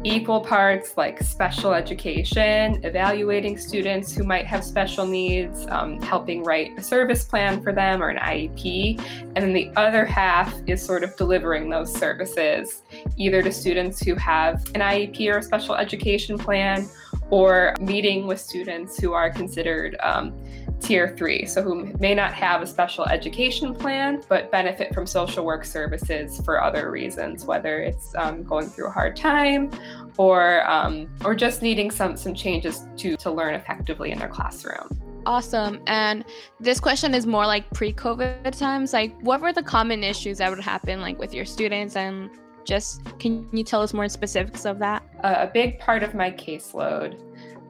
equal 0.02 0.40
parts 0.40 0.96
like 0.96 1.22
special 1.22 1.74
education, 1.74 2.82
evaluating 2.84 3.58
students 3.58 4.14
who 4.14 4.24
might 4.24 4.46
have 4.46 4.64
special 4.64 5.06
needs, 5.06 5.66
um, 5.68 6.00
helping 6.00 6.42
write 6.42 6.78
a 6.78 6.82
service 6.82 7.24
plan 7.24 7.62
for 7.62 7.72
them 7.72 8.02
or 8.02 8.08
an 8.08 8.16
IEP. 8.16 8.98
And 9.36 9.36
then 9.36 9.52
the 9.52 9.70
other 9.76 10.06
half 10.06 10.54
is 10.66 10.82
sort 10.82 11.04
of 11.04 11.14
delivering 11.16 11.68
those 11.68 11.92
services 11.92 12.82
either 13.16 13.42
to 13.42 13.52
students 13.52 14.00
who 14.00 14.14
have 14.14 14.64
an 14.74 14.80
IEP 14.80 15.32
or 15.32 15.38
a 15.38 15.42
special 15.42 15.74
education 15.74 16.38
plan 16.38 16.88
or 17.30 17.74
meeting 17.80 18.26
with 18.26 18.40
students 18.40 18.98
who 18.98 19.12
are 19.12 19.30
considered 19.30 19.96
um, 20.00 20.34
tier 20.80 21.14
three, 21.16 21.44
so 21.46 21.62
who 21.62 21.92
may 21.98 22.14
not 22.14 22.32
have 22.32 22.62
a 22.62 22.66
special 22.66 23.04
education 23.06 23.74
plan 23.74 24.22
but 24.28 24.50
benefit 24.50 24.94
from 24.94 25.06
social 25.06 25.44
work 25.44 25.64
services 25.64 26.40
for 26.44 26.62
other 26.62 26.90
reasons, 26.90 27.44
whether 27.44 27.80
it's 27.80 28.14
um, 28.16 28.42
going 28.42 28.66
through 28.66 28.86
a 28.86 28.90
hard 28.90 29.14
time 29.14 29.70
or 30.16 30.68
um, 30.68 31.08
or 31.24 31.34
just 31.34 31.62
needing 31.62 31.90
some 31.90 32.16
some 32.16 32.34
changes 32.34 32.86
to 32.96 33.16
to 33.16 33.30
learn 33.30 33.54
effectively 33.54 34.10
in 34.10 34.18
their 34.18 34.28
classroom. 34.28 34.88
Awesome. 35.26 35.82
And 35.86 36.24
this 36.60 36.80
question 36.80 37.14
is 37.14 37.26
more 37.26 37.46
like 37.46 37.68
pre-COVID 37.74 38.56
times. 38.58 38.94
Like, 38.94 39.14
what 39.20 39.42
were 39.42 39.52
the 39.52 39.62
common 39.62 40.02
issues 40.02 40.38
that 40.38 40.50
would 40.50 40.60
happen, 40.60 41.02
like 41.02 41.18
with 41.18 41.34
your 41.34 41.44
students, 41.44 41.94
and 41.94 42.30
just 42.70 43.02
can 43.18 43.48
you 43.52 43.64
tell 43.64 43.82
us 43.82 43.92
more 43.92 44.08
specifics 44.08 44.64
of 44.64 44.78
that? 44.78 45.02
A 45.24 45.50
big 45.52 45.78
part 45.80 46.02
of 46.02 46.14
my 46.14 46.30
caseload 46.30 47.20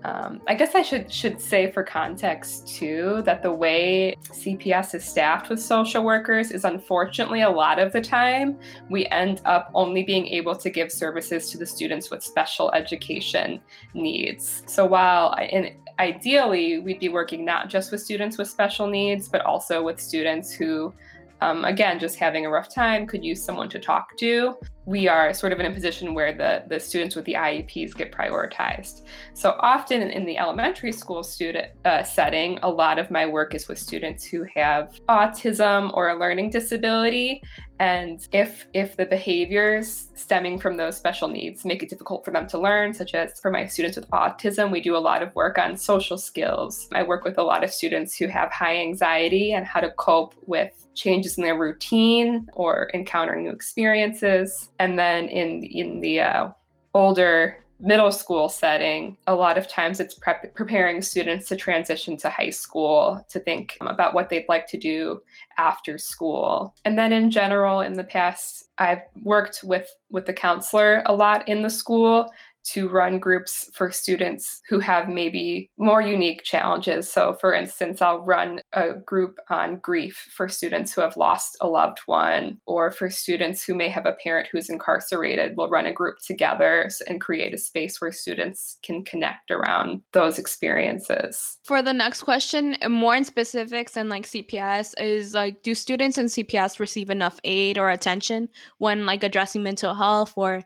um, 0.04 0.40
I 0.46 0.54
guess 0.54 0.74
I 0.74 0.82
should 0.82 1.12
should 1.12 1.40
say 1.40 1.70
for 1.70 1.82
context 1.82 2.68
too 2.68 3.22
that 3.24 3.42
the 3.42 3.52
way 3.52 4.16
CPS 4.28 4.94
is 4.94 5.04
staffed 5.04 5.50
with 5.50 5.60
social 5.60 6.04
workers 6.04 6.50
is 6.50 6.64
unfortunately 6.64 7.42
a 7.42 7.50
lot 7.50 7.78
of 7.78 7.92
the 7.92 8.00
time 8.00 8.58
we 8.88 9.06
end 9.06 9.42
up 9.44 9.70
only 9.74 10.02
being 10.02 10.26
able 10.28 10.56
to 10.56 10.70
give 10.70 10.90
services 10.90 11.50
to 11.50 11.58
the 11.58 11.66
students 11.66 12.10
with 12.10 12.22
special 12.22 12.72
education 12.72 13.60
needs. 13.92 14.62
So 14.66 14.86
while 14.86 15.34
in, 15.34 15.76
ideally 15.98 16.78
we'd 16.78 17.00
be 17.00 17.10
working 17.10 17.44
not 17.44 17.68
just 17.68 17.92
with 17.92 18.00
students 18.00 18.38
with 18.38 18.48
special 18.48 18.86
needs, 18.86 19.28
but 19.28 19.42
also 19.42 19.82
with 19.82 20.00
students 20.00 20.50
who 20.50 20.94
um, 21.42 21.64
again, 21.64 21.98
just 21.98 22.16
having 22.16 22.44
a 22.44 22.50
rough 22.50 22.72
time, 22.72 23.06
could 23.06 23.24
use 23.24 23.42
someone 23.42 23.70
to 23.70 23.78
talk 23.78 24.16
to. 24.18 24.56
We 24.86 25.08
are 25.08 25.32
sort 25.34 25.52
of 25.52 25.60
in 25.60 25.66
a 25.66 25.72
position 25.72 26.14
where 26.14 26.32
the, 26.32 26.64
the 26.68 26.80
students 26.80 27.14
with 27.14 27.24
the 27.26 27.34
IEPs 27.34 27.94
get 27.94 28.12
prioritized. 28.12 29.02
So 29.34 29.56
often 29.60 30.02
in 30.02 30.24
the 30.24 30.38
elementary 30.38 30.92
school 30.92 31.22
student 31.22 31.68
uh, 31.84 32.02
setting, 32.02 32.58
a 32.62 32.68
lot 32.68 32.98
of 32.98 33.10
my 33.10 33.26
work 33.26 33.54
is 33.54 33.68
with 33.68 33.78
students 33.78 34.24
who 34.24 34.44
have 34.54 34.98
autism 35.08 35.92
or 35.94 36.10
a 36.10 36.18
learning 36.18 36.50
disability. 36.50 37.42
And 37.80 38.28
if 38.32 38.66
if 38.74 38.96
the 38.96 39.06
behaviors 39.06 40.08
stemming 40.14 40.58
from 40.58 40.76
those 40.76 40.98
special 40.98 41.28
needs 41.28 41.64
make 41.64 41.82
it 41.82 41.88
difficult 41.88 42.26
for 42.26 42.30
them 42.30 42.46
to 42.48 42.58
learn, 42.58 42.92
such 42.92 43.14
as 43.14 43.40
for 43.40 43.50
my 43.50 43.64
students 43.64 43.96
with 43.96 44.08
autism, 44.10 44.70
we 44.70 44.82
do 44.82 44.96
a 44.96 44.98
lot 44.98 45.22
of 45.22 45.34
work 45.34 45.56
on 45.56 45.78
social 45.78 46.18
skills. 46.18 46.88
I 46.92 47.02
work 47.02 47.24
with 47.24 47.38
a 47.38 47.42
lot 47.42 47.64
of 47.64 47.72
students 47.72 48.16
who 48.16 48.26
have 48.26 48.52
high 48.52 48.76
anxiety 48.76 49.54
and 49.54 49.64
how 49.64 49.80
to 49.80 49.90
cope 49.92 50.34
with 50.46 50.72
changes 50.94 51.38
in 51.38 51.44
their 51.44 51.56
routine 51.56 52.46
or 52.52 52.90
encountering 52.92 53.44
new 53.44 53.50
experiences. 53.50 54.68
And 54.80 54.98
then 54.98 55.28
in 55.28 55.62
in 55.62 56.00
the 56.00 56.20
uh, 56.20 56.48
older 56.94 57.58
middle 57.78 58.10
school 58.12 58.48
setting, 58.48 59.16
a 59.26 59.34
lot 59.34 59.56
of 59.56 59.68
times 59.68 60.00
it's 60.00 60.14
prep- 60.14 60.54
preparing 60.54 61.00
students 61.00 61.48
to 61.48 61.56
transition 61.56 62.16
to 62.18 62.28
high 62.28 62.50
school, 62.50 63.24
to 63.30 63.40
think 63.40 63.76
about 63.80 64.14
what 64.14 64.28
they'd 64.28 64.48
like 64.48 64.66
to 64.68 64.76
do 64.76 65.22
after 65.56 65.96
school. 65.98 66.74
And 66.84 66.98
then 66.98 67.12
in 67.12 67.30
general, 67.30 67.80
in 67.80 67.94
the 67.94 68.04
past, 68.04 68.70
I've 68.78 69.02
worked 69.22 69.60
with 69.62 69.94
with 70.10 70.24
the 70.24 70.32
counselor 70.32 71.02
a 71.06 71.14
lot 71.14 71.46
in 71.46 71.62
the 71.62 71.70
school 71.70 72.30
to 72.64 72.88
run 72.88 73.18
groups 73.18 73.70
for 73.74 73.90
students 73.90 74.60
who 74.68 74.78
have 74.78 75.08
maybe 75.08 75.70
more 75.78 76.02
unique 76.02 76.42
challenges. 76.42 77.10
So, 77.10 77.36
for 77.40 77.54
instance, 77.54 78.02
I'll 78.02 78.20
run 78.20 78.60
a 78.72 78.94
group 78.94 79.38
on 79.48 79.76
grief 79.76 80.28
for 80.36 80.48
students 80.48 80.92
who 80.92 81.00
have 81.00 81.16
lost 81.16 81.56
a 81.60 81.66
loved 81.66 82.00
one, 82.06 82.58
or 82.66 82.90
for 82.90 83.10
students 83.10 83.64
who 83.64 83.74
may 83.74 83.88
have 83.88 84.06
a 84.06 84.16
parent 84.22 84.48
who's 84.50 84.68
incarcerated. 84.68 85.56
We'll 85.56 85.70
run 85.70 85.86
a 85.86 85.92
group 85.92 86.18
together 86.18 86.88
and 87.06 87.20
create 87.20 87.54
a 87.54 87.58
space 87.58 88.00
where 88.00 88.12
students 88.12 88.78
can 88.82 89.04
connect 89.04 89.50
around 89.50 90.02
those 90.12 90.38
experiences. 90.38 91.58
For 91.64 91.82
the 91.82 91.92
next 91.92 92.22
question, 92.22 92.76
more 92.88 93.16
in 93.16 93.24
specifics 93.24 93.96
and 93.96 94.08
like 94.08 94.26
CPS, 94.26 94.94
is 95.00 95.34
like, 95.34 95.62
do 95.62 95.74
students 95.74 96.18
in 96.18 96.26
CPS 96.26 96.78
receive 96.78 97.10
enough 97.10 97.38
aid 97.44 97.78
or 97.78 97.90
attention 97.90 98.48
when 98.78 99.06
like 99.06 99.22
addressing 99.22 99.62
mental 99.62 99.94
health 99.94 100.32
or 100.36 100.62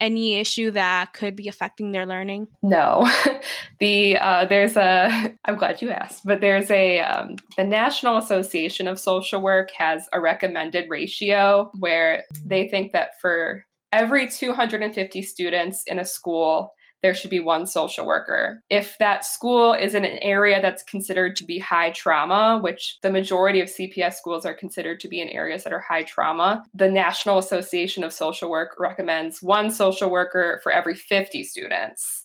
any 0.00 0.36
issue 0.36 0.70
that 0.72 1.12
could 1.12 1.36
be 1.38 1.48
affecting 1.48 1.92
their 1.92 2.04
learning? 2.04 2.48
No, 2.62 3.10
the 3.80 4.18
uh, 4.18 4.44
there's 4.44 4.76
a. 4.76 5.34
I'm 5.44 5.56
glad 5.56 5.80
you 5.80 5.90
asked, 5.90 6.22
but 6.24 6.40
there's 6.40 6.70
a 6.70 7.00
um, 7.00 7.36
the 7.56 7.64
National 7.64 8.18
Association 8.18 8.86
of 8.88 8.98
Social 8.98 9.40
Work 9.40 9.70
has 9.76 10.06
a 10.12 10.20
recommended 10.20 10.86
ratio 10.90 11.70
where 11.78 12.24
they 12.44 12.68
think 12.68 12.92
that 12.92 13.20
for 13.20 13.64
every 13.92 14.28
250 14.28 15.22
students 15.22 15.82
in 15.86 15.98
a 15.98 16.04
school 16.04 16.74
there 17.02 17.14
should 17.14 17.30
be 17.30 17.40
one 17.40 17.66
social 17.66 18.06
worker. 18.06 18.62
If 18.70 18.96
that 18.98 19.24
school 19.24 19.72
is 19.72 19.94
in 19.94 20.04
an 20.04 20.18
area 20.18 20.60
that's 20.60 20.82
considered 20.82 21.36
to 21.36 21.44
be 21.44 21.58
high 21.58 21.90
trauma, 21.90 22.58
which 22.62 22.98
the 23.02 23.10
majority 23.10 23.60
of 23.60 23.68
CPS 23.68 24.14
schools 24.14 24.44
are 24.44 24.54
considered 24.54 25.00
to 25.00 25.08
be 25.08 25.20
in 25.20 25.28
areas 25.28 25.64
that 25.64 25.72
are 25.72 25.80
high 25.80 26.02
trauma, 26.02 26.64
the 26.74 26.90
National 26.90 27.38
Association 27.38 28.04
of 28.04 28.12
Social 28.12 28.50
Work 28.50 28.76
recommends 28.78 29.42
one 29.42 29.70
social 29.70 30.10
worker 30.10 30.60
for 30.62 30.72
every 30.72 30.94
50 30.94 31.44
students. 31.44 32.24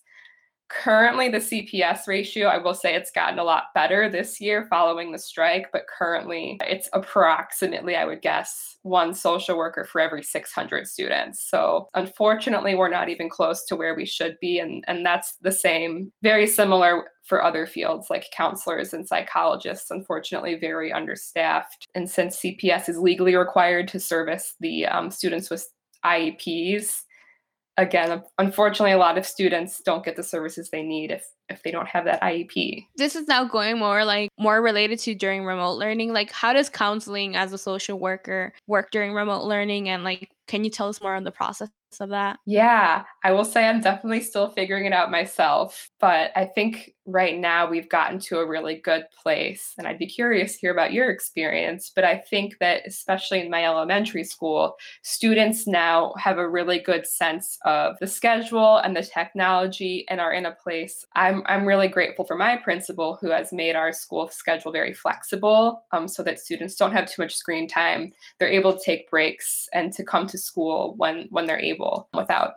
Currently, 0.82 1.30
the 1.30 1.38
CPS 1.38 2.08
ratio, 2.08 2.48
I 2.48 2.58
will 2.58 2.74
say 2.74 2.96
it's 2.96 3.12
gotten 3.12 3.38
a 3.38 3.44
lot 3.44 3.66
better 3.76 4.10
this 4.10 4.42
year 4.42 4.66
following 4.70 5.12
the 5.12 5.20
strike, 5.20 5.72
but 5.72 5.86
currently 5.88 6.58
it's 6.62 6.90
approximately, 6.94 7.96
I 7.96 8.06
would 8.06 8.22
guess, 8.24 8.78
one 8.82 9.14
social 9.14 9.56
worker 9.56 9.84
for 9.84 10.02
every 10.02 10.24
600 10.24 10.88
students. 10.88 11.48
So, 11.48 11.90
unfortunately, 11.94 12.74
we're 12.74 12.90
not 12.90 13.10
even 13.10 13.30
close 13.30 13.66
to 13.66 13.76
where 13.76 13.94
we 13.94 14.06
should 14.06 14.38
be. 14.42 14.60
And, 14.60 14.84
and 14.88 15.06
that's 15.06 15.36
the 15.42 15.52
same, 15.52 16.12
very 16.24 16.48
similar 16.48 17.06
for 17.24 17.44
other 17.44 17.68
fields 17.68 18.08
like 18.10 18.32
counselors 18.36 18.94
and 18.94 19.08
psychologists, 19.08 19.92
unfortunately, 19.92 20.56
very 20.56 20.92
understaffed. 20.92 21.88
And 21.94 22.10
since 22.10 22.40
CPS 22.40 22.90
is 22.90 22.98
legally 22.98 23.36
required 23.36 23.88
to 23.90 24.00
service 24.00 24.56
the 24.60 24.88
um, 24.88 25.12
students 25.12 25.52
with 25.52 25.68
IEPs, 26.04 27.04
again, 27.78 28.24
unfortunately, 28.38 28.92
a 28.92 28.98
lot 28.98 29.18
of 29.18 29.26
students 29.26 29.82
don't 29.84 30.06
get 30.06 30.16
the 30.16 30.24
services 30.24 30.70
they 30.70 30.84
need 30.84 31.12
if 31.12 31.26
if 31.50 31.64
they 31.64 31.72
don't 31.72 31.88
have 31.88 32.06
that 32.06 32.22
IEP. 32.22 32.88
This 32.96 33.16
is 33.16 33.28
now 33.28 33.44
going 33.44 33.80
more 33.80 34.06
like 34.06 34.30
more 34.40 34.62
related 34.62 35.00
to 35.00 35.16
during 35.16 35.46
remote 35.46 35.78
learning. 35.78 36.14
Like, 36.14 36.32
how 36.32 36.54
does 36.54 36.70
counseling 36.70 37.36
as 37.36 37.54
a 37.54 37.58
social 37.58 38.00
worker 38.00 38.54
work 38.68 38.92
during 38.92 39.14
remote 39.14 39.44
learning, 39.44 39.90
and 39.90 40.04
like, 40.04 40.30
can 40.48 40.64
you 40.64 40.70
tell 40.70 40.90
us 40.90 41.02
more 41.02 41.16
on 41.16 41.24
the 41.24 41.32
process 41.32 41.70
of 42.00 42.10
that? 42.10 42.40
Yeah, 42.46 43.04
I 43.24 43.32
will 43.32 43.46
say 43.46 43.66
I'm 43.66 43.82
definitely 43.82 44.22
still 44.22 44.50
figuring 44.50 44.86
it 44.86 44.94
out 44.94 45.12
myself, 45.12 45.90
but 46.00 46.32
I 46.36 46.46
think 46.46 46.94
right 47.06 47.38
now 47.38 47.70
we've 47.70 47.90
gotten 47.90 48.18
to 48.18 48.40
a 48.40 48.48
really 48.48 48.76
good 48.76 49.06
place. 49.22 49.74
And 49.78 49.88
I'd 49.88 50.00
be 50.00 50.08
curious 50.08 50.54
to 50.54 50.60
hear 50.60 50.72
about 50.72 50.94
your 50.94 51.10
experience. 51.10 51.92
But 51.94 52.04
I 52.06 52.18
think 52.18 52.58
that, 52.60 52.82
especially 52.88 53.42
in 53.42 53.50
my 53.50 53.66
elementary 53.66 54.24
school, 54.24 54.76
students 55.04 55.68
now 55.68 56.14
have 56.18 56.38
a 56.38 56.50
really 56.50 56.80
good 56.80 57.06
sense 57.06 57.58
of 57.66 57.98
the 58.00 58.08
schedule 58.08 58.78
and 58.78 58.96
the 58.96 59.04
technology 59.04 60.06
and 60.10 60.22
are 60.22 60.34
in 60.34 60.46
a 60.46 60.52
place. 60.52 61.06
I'm, 61.34 61.44
I'm 61.48 61.66
really 61.66 61.88
grateful 61.88 62.26
for 62.26 62.36
my 62.36 62.58
principal 62.58 63.18
who 63.20 63.32
has 63.32 63.52
made 63.52 63.76
our 63.76 63.92
school 63.92 64.28
schedule 64.30 64.72
very 64.72 64.94
flexible 64.94 65.84
um, 65.92 66.08
so 66.08 66.22
that 66.24 66.40
students 66.40 66.76
don't 66.76 66.92
have 66.92 67.10
too 67.10 67.22
much 67.22 67.36
screen 67.36 67.68
time. 67.68 68.12
They're 68.40 68.52
able 68.52 68.74
to 68.74 68.84
take 68.84 69.10
breaks 69.10 69.68
and 69.74 69.92
to 69.94 70.04
come 70.04 70.28
to 70.28 70.38
school 70.38 70.94
when, 70.98 71.28
when 71.32 71.46
they're 71.46 71.60
able 71.60 72.10
without 72.14 72.54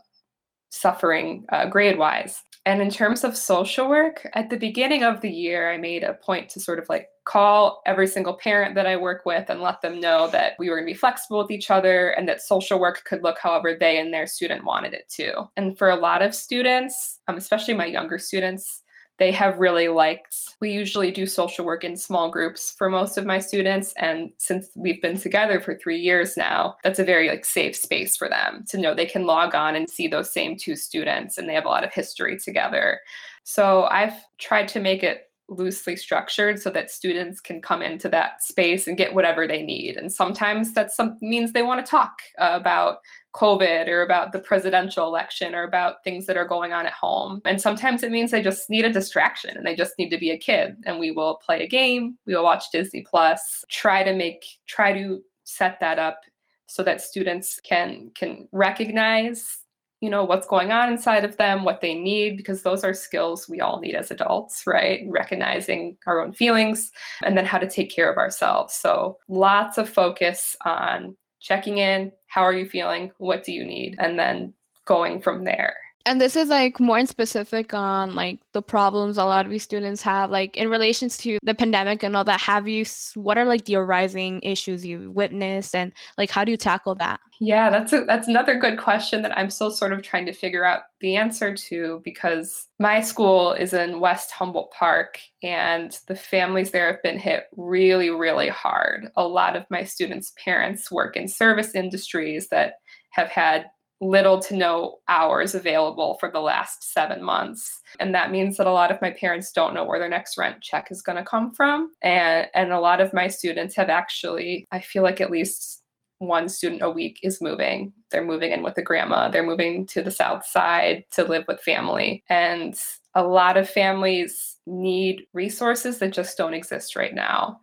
suffering 0.71 1.47
uh, 1.51 1.67
grade 1.67 1.99
wise. 1.99 2.43
And 2.67 2.83
in 2.83 2.91
terms 2.91 3.23
of 3.23 3.37
social 3.37 3.89
work, 3.89 4.29
at 4.35 4.51
the 4.51 4.57
beginning 4.57 5.05
of 5.05 5.21
the 5.21 5.31
year, 5.31 5.73
I 5.73 5.77
made 5.77 6.03
a 6.03 6.15
point 6.15 6.49
to 6.51 6.61
sort 6.61 6.81
of 6.81 6.89
like 6.89 7.09
call 7.25 7.81
every 7.87 8.09
single 8.09 8.35
parent 8.35 8.75
that 8.75 8.89
I 8.89 8.97
work 8.97 9.25
with 9.25 9.49
and 9.49 9.61
let 9.63 9.83
them 9.83 10.01
know 10.01 10.29
that 10.33 10.55
we 10.59 10.69
were 10.69 10.75
going 10.75 10.87
to 10.87 10.93
be 10.93 10.99
flexible 10.99 11.39
with 11.39 11.53
each 11.53 11.71
other 11.71 12.11
and 12.11 12.29
that 12.29 12.43
social 12.43 12.81
work 12.81 13.05
could 13.05 13.23
look 13.23 13.39
however 13.39 13.77
they 13.79 14.01
and 14.01 14.13
their 14.13 14.27
student 14.27 14.65
wanted 14.65 14.95
it 14.95 15.09
to. 15.11 15.49
And 15.57 15.79
for 15.79 15.91
a 15.91 15.97
lot 15.97 16.23
of 16.23 16.35
students, 16.35 17.21
um, 17.29 17.37
especially 17.37 17.75
my 17.75 17.87
younger 17.87 18.19
students, 18.19 18.83
they 19.19 19.33
have 19.33 19.59
really 19.59 19.89
liked. 19.89 20.37
We 20.61 20.71
usually 20.71 21.11
do 21.11 21.27
social 21.27 21.65
work 21.65 21.85
in 21.85 21.97
small 21.97 22.31
groups 22.31 22.75
for 22.77 22.91
most 22.91 23.17
of 23.17 23.25
my 23.25 23.39
students. 23.39 23.95
And 23.97 24.31
since 24.39 24.69
we've 24.75 25.01
been 25.01 25.19
together 25.19 25.61
for 25.61 25.75
three 25.75 25.99
years 25.99 26.37
now, 26.37 26.77
that's 26.83 26.99
a 26.99 27.05
very 27.05 27.29
like 27.29 27.45
safe 27.45 27.77
space 27.77 28.17
for 28.17 28.29
them 28.29 28.65
to 28.69 28.79
know 28.79 28.95
they 28.95 29.07
can 29.07 29.27
log 29.27 29.55
on 29.55 29.75
and 29.75 29.89
see 29.89 30.09
those 30.09 30.33
same 30.33 30.57
two 30.57 30.77
students 30.77 31.39
and 31.39 31.49
they 31.49 31.55
have 31.55 31.65
a 31.65 31.71
lot 31.71 31.85
of 31.85 31.93
history 31.93 32.39
together. 32.39 33.01
So 33.45 33.85
I've 33.85 34.15
tried 34.39 34.69
to 34.69 34.81
make 34.81 35.03
it 35.03 35.26
loosely 35.49 35.97
structured 35.97 36.61
so 36.61 36.71
that 36.71 36.91
students 36.91 37.41
can 37.41 37.61
come 37.61 37.83
into 37.83 38.09
that 38.09 38.43
space 38.43 38.87
and 38.87 38.97
get 38.97 39.15
whatever 39.15 39.47
they 39.47 39.63
need. 39.63 39.97
And 39.97 40.13
sometimes 40.13 40.73
that 40.75 40.93
some 40.93 41.17
means 41.21 41.53
they 41.53 41.63
want 41.63 41.85
to 41.85 41.89
talk 41.91 42.21
about 42.39 42.99
COVID 43.35 43.87
or 43.89 44.03
about 44.03 44.33
the 44.33 44.39
presidential 44.39 45.07
election 45.07 45.55
or 45.55 45.63
about 45.63 46.03
things 46.03 46.27
that 46.27 46.37
are 46.37 46.49
going 46.49 46.73
on 46.73 46.87
at 46.87 46.93
home. 46.93 47.43
And 47.45 47.61
sometimes 47.61 48.03
it 48.03 48.11
means 48.11 48.31
they 48.31 48.43
just 48.43 48.69
need 48.71 48.85
a 48.85 48.93
distraction 48.93 49.57
and 49.57 49.67
they 49.67 49.77
just 49.77 49.99
need 49.99 50.11
to 50.11 50.19
be 50.19 50.31
a 50.31 50.39
kid. 50.39 50.77
And 50.85 50.99
we 50.99 51.11
will 51.11 51.37
play 51.37 51.63
a 51.63 51.69
game, 51.69 52.19
we 52.27 52.35
will 52.35 52.45
watch 52.45 52.65
Disney 52.73 53.05
Plus, 53.09 53.65
try 53.69 54.03
to 54.03 54.15
make, 54.15 54.45
try 54.67 54.93
to 54.93 55.23
set 55.45 55.79
that 55.81 55.99
up 55.99 56.21
so 56.67 56.83
that 56.83 57.01
students 57.01 57.61
can 57.61 58.11
can 58.15 58.49
recognize 58.53 59.59
you 60.07 60.11
know, 60.11 60.23
what's 60.23 60.47
going 60.47 60.71
on 60.71 60.89
inside 60.89 61.25
of 61.25 61.37
them, 61.37 61.65
what 61.65 61.81
they 61.81 61.93
need, 61.93 62.37
because 62.37 62.63
those 62.63 62.85
are 62.85 62.95
skills 62.95 63.49
we 63.49 63.61
all 63.61 63.81
need 63.81 63.97
as 63.97 64.13
adults, 64.13 64.63
right? 64.65 65.05
Recognizing 65.09 65.97
our 66.07 66.21
own 66.21 66.33
feelings 66.33 66.93
and 67.25 67.37
then 67.37 67.45
how 67.45 67.59
to 67.59 67.69
take 67.69 67.91
care 67.91 68.09
of 68.09 68.17
ourselves. 68.17 68.73
So 68.73 69.19
lots 69.27 69.79
of 69.79 69.89
focus 69.89 70.55
on 70.65 71.17
checking 71.41 71.79
in. 71.79 72.13
How 72.29 72.43
are 72.43 72.53
you 72.53 72.69
feeling? 72.69 73.11
What 73.19 73.43
do 73.43 73.51
you 73.51 73.65
need? 73.65 73.97
And 73.99 74.17
then 74.17 74.55
going 74.85 75.21
from 75.21 75.43
there. 75.43 75.75
And 76.07 76.21
this 76.21 76.37
is 76.37 76.49
like 76.49 76.79
more 76.79 76.99
in 76.99 77.07
specific 77.09 77.75
on 77.75 78.15
like 78.15 78.39
the 78.53 78.63
problems 78.63 79.19
a 79.19 79.25
lot 79.25 79.45
of 79.45 79.51
these 79.51 79.65
students 79.65 80.03
have, 80.03 80.31
like 80.31 80.57
in 80.57 80.71
relations 80.71 81.17
to 81.19 81.39
the 81.43 81.55
pandemic 81.55 82.05
and 82.05 82.17
all 82.17 82.23
that. 82.25 82.41
Have 82.41 82.69
you, 82.69 82.85
what 83.15 83.37
are 83.37 83.45
like 83.45 83.65
the 83.65 83.75
arising 83.75 84.41
issues 84.43 84.87
you 84.87 85.11
witnessed 85.11 85.75
and 85.75 85.93
like 86.17 86.31
how 86.31 86.45
do 86.45 86.53
you 86.53 86.57
tackle 86.57 86.95
that? 86.95 87.19
Yeah, 87.41 87.71
that's 87.71 87.93
a, 87.93 88.05
that's 88.05 88.29
another 88.29 88.57
good 88.57 88.79
question 88.79 89.21
that 89.23 89.37
I'm 89.37 89.51
still 89.51 89.71
sort 89.71 89.93
of 89.93 90.03
trying 90.03 90.27
to 90.27 90.33
figure 90.33 90.65
out 90.65 90.83
the 91.01 91.17
answer 91.17 91.55
to 91.55 92.01
because 92.05 92.69
my 92.79 93.01
school 93.01 93.53
is 93.53 93.75
in 93.75 94.01
West 94.01 94.31
Humboldt 94.31 94.71
Park 94.71 95.19
and 95.43 95.99
the 96.07 96.17
families 96.17 96.71
there 96.71 96.87
have 96.87 97.03
been 97.03 97.19
hit 97.19 97.45
really 97.57 98.11
really 98.11 98.49
hard. 98.49 99.11
A 99.17 99.27
lot 99.27 99.57
of 99.57 99.67
my 99.71 99.83
students' 99.83 100.33
parents 100.43 100.91
work 100.91 101.17
in 101.17 101.29
service 101.29 101.75
industries 101.75 102.49
that 102.49 102.75
have 103.11 103.29
had 103.29 103.67
little 104.01 104.39
to 104.41 104.57
no 104.57 104.99
hours 105.09 105.55
available 105.55 106.17
for 106.21 106.31
the 106.31 106.41
last 106.41 106.93
seven 106.93 107.23
months. 107.23 107.81
And 107.99 108.15
that 108.15 108.31
means 108.31 108.57
that 108.57 108.67
a 108.67 108.73
lot 108.73 108.91
of 108.91 109.01
my 109.01 109.11
parents 109.11 109.53
don't 109.53 109.75
know 109.75 109.85
where 109.85 109.99
their 109.99 110.09
next 110.09 110.37
rent 110.37 110.61
check 110.61 110.89
is 110.91 111.03
going 111.03 111.17
to 111.17 111.25
come 111.25 111.53
from. 111.53 111.93
And, 112.03 112.49
and 112.55 112.73
a 112.73 112.81
lot 112.81 113.01
of 113.01 113.15
my 113.15 113.29
students 113.29 113.75
have 113.77 113.89
actually, 113.89 114.67
I 114.71 114.81
feel 114.81 115.03
like 115.03 115.21
at 115.21 115.31
least 115.31 115.83
one 116.19 116.49
student 116.49 116.83
a 116.83 116.91
week 116.91 117.21
is 117.23 117.43
moving. 117.43 117.93
They're 118.11 118.25
moving 118.25 118.53
in 118.53 118.63
with 118.63 118.79
a 118.79 118.83
grandma, 118.83 119.29
they're 119.29 119.47
moving 119.47 119.87
to 119.89 120.03
the 120.03 120.11
south 120.11 120.47
side 120.47 121.05
to 121.13 121.25
live 121.25 121.45
with 121.49 121.61
family. 121.61 122.23
And 122.29 122.79
a 123.15 123.23
lot 123.23 123.57
of 123.57 123.69
families 123.69 124.57
need 124.67 125.27
resources 125.33 125.99
that 125.99 126.13
just 126.13 126.37
don't 126.37 126.55
exist 126.55 126.97
right 126.97 127.15
now. 127.15 127.61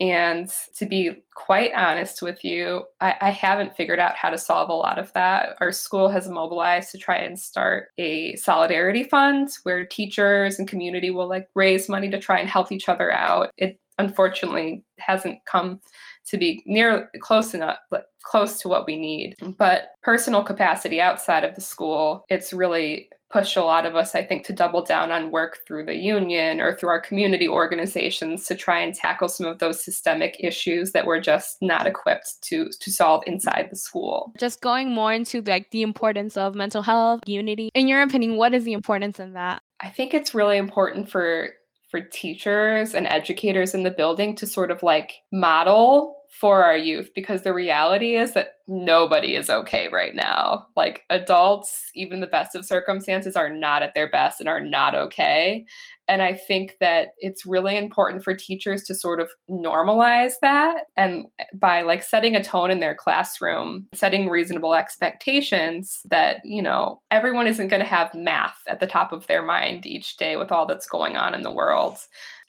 And 0.00 0.48
to 0.76 0.86
be 0.86 1.22
quite 1.34 1.72
honest 1.74 2.22
with 2.22 2.44
you, 2.44 2.84
I, 3.00 3.16
I, 3.20 3.30
haven't 3.30 3.74
figured 3.74 3.98
out 3.98 4.14
how 4.14 4.30
to 4.30 4.38
solve 4.38 4.68
a 4.68 4.72
lot 4.72 4.96
of 4.96 5.12
that. 5.14 5.56
Our 5.60 5.72
school 5.72 6.08
has 6.08 6.28
mobilized 6.28 6.92
to 6.92 6.98
try 6.98 7.16
and 7.16 7.38
start 7.38 7.88
a 7.98 8.36
solidarity 8.36 9.02
fund 9.02 9.48
where 9.64 9.84
teachers 9.84 10.60
and 10.60 10.68
community 10.68 11.10
will 11.10 11.28
like 11.28 11.48
raise 11.54 11.88
money 11.88 12.08
to 12.10 12.20
try 12.20 12.38
and 12.38 12.48
help 12.48 12.70
each 12.70 12.88
other 12.88 13.10
out. 13.12 13.50
It 13.56 13.80
unfortunately 13.98 14.84
hasn't 14.98 15.44
come 15.44 15.80
to 16.26 16.38
be 16.38 16.62
near 16.66 17.10
close 17.20 17.54
enough 17.54 17.78
close 18.22 18.60
to 18.60 18.68
what 18.68 18.86
we 18.86 18.96
need 18.96 19.34
but 19.58 19.88
personal 20.02 20.44
capacity 20.44 21.00
outside 21.00 21.44
of 21.44 21.54
the 21.54 21.60
school 21.60 22.24
it's 22.28 22.52
really 22.52 23.08
push 23.30 23.56
a 23.56 23.62
lot 23.62 23.84
of 23.84 23.94
us, 23.94 24.14
I 24.14 24.24
think, 24.24 24.44
to 24.46 24.52
double 24.52 24.82
down 24.82 25.10
on 25.12 25.30
work 25.30 25.58
through 25.66 25.84
the 25.84 25.96
union 25.96 26.60
or 26.60 26.74
through 26.74 26.88
our 26.88 27.00
community 27.00 27.46
organizations 27.46 28.46
to 28.46 28.54
try 28.54 28.80
and 28.80 28.94
tackle 28.94 29.28
some 29.28 29.46
of 29.46 29.58
those 29.58 29.84
systemic 29.84 30.36
issues 30.40 30.92
that 30.92 31.06
we're 31.06 31.20
just 31.20 31.58
not 31.60 31.86
equipped 31.86 32.40
to 32.42 32.70
to 32.80 32.90
solve 32.90 33.22
inside 33.26 33.68
the 33.70 33.76
school. 33.76 34.32
Just 34.38 34.60
going 34.60 34.94
more 34.94 35.12
into 35.12 35.42
like 35.42 35.70
the 35.70 35.82
importance 35.82 36.36
of 36.36 36.54
mental 36.54 36.82
health, 36.82 37.20
unity. 37.26 37.70
In 37.74 37.88
your 37.88 38.02
opinion, 38.02 38.36
what 38.36 38.54
is 38.54 38.64
the 38.64 38.72
importance 38.72 39.20
in 39.20 39.34
that? 39.34 39.62
I 39.80 39.90
think 39.90 40.14
it's 40.14 40.34
really 40.34 40.56
important 40.56 41.10
for 41.10 41.50
for 41.90 42.00
teachers 42.00 42.94
and 42.94 43.06
educators 43.06 43.74
in 43.74 43.82
the 43.82 43.90
building 43.90 44.36
to 44.36 44.46
sort 44.46 44.70
of 44.70 44.82
like 44.82 45.14
model 45.32 46.17
for 46.38 46.62
our 46.62 46.76
youth 46.76 47.10
because 47.16 47.42
the 47.42 47.52
reality 47.52 48.14
is 48.14 48.32
that 48.32 48.58
nobody 48.68 49.34
is 49.34 49.50
okay 49.50 49.88
right 49.88 50.14
now. 50.14 50.68
Like 50.76 51.02
adults, 51.10 51.90
even 51.96 52.20
the 52.20 52.28
best 52.28 52.54
of 52.54 52.64
circumstances, 52.64 53.34
are 53.34 53.50
not 53.50 53.82
at 53.82 53.94
their 53.94 54.08
best 54.08 54.38
and 54.38 54.48
are 54.48 54.60
not 54.60 54.94
okay. 54.94 55.66
And 56.06 56.22
I 56.22 56.34
think 56.34 56.76
that 56.78 57.08
it's 57.18 57.44
really 57.44 57.76
important 57.76 58.22
for 58.22 58.34
teachers 58.34 58.84
to 58.84 58.94
sort 58.94 59.18
of 59.18 59.30
normalize 59.50 60.34
that. 60.40 60.84
And 60.96 61.26
by 61.54 61.82
like 61.82 62.04
setting 62.04 62.36
a 62.36 62.44
tone 62.44 62.70
in 62.70 62.78
their 62.78 62.94
classroom, 62.94 63.88
setting 63.92 64.28
reasonable 64.28 64.74
expectations 64.74 66.02
that, 66.04 66.36
you 66.44 66.62
know, 66.62 67.02
everyone 67.10 67.48
isn't 67.48 67.68
going 67.68 67.82
to 67.82 67.88
have 67.88 68.14
math 68.14 68.58
at 68.68 68.78
the 68.78 68.86
top 68.86 69.12
of 69.12 69.26
their 69.26 69.42
mind 69.42 69.86
each 69.86 70.16
day 70.16 70.36
with 70.36 70.52
all 70.52 70.66
that's 70.66 70.86
going 70.86 71.16
on 71.16 71.34
in 71.34 71.42
the 71.42 71.50
world. 71.50 71.98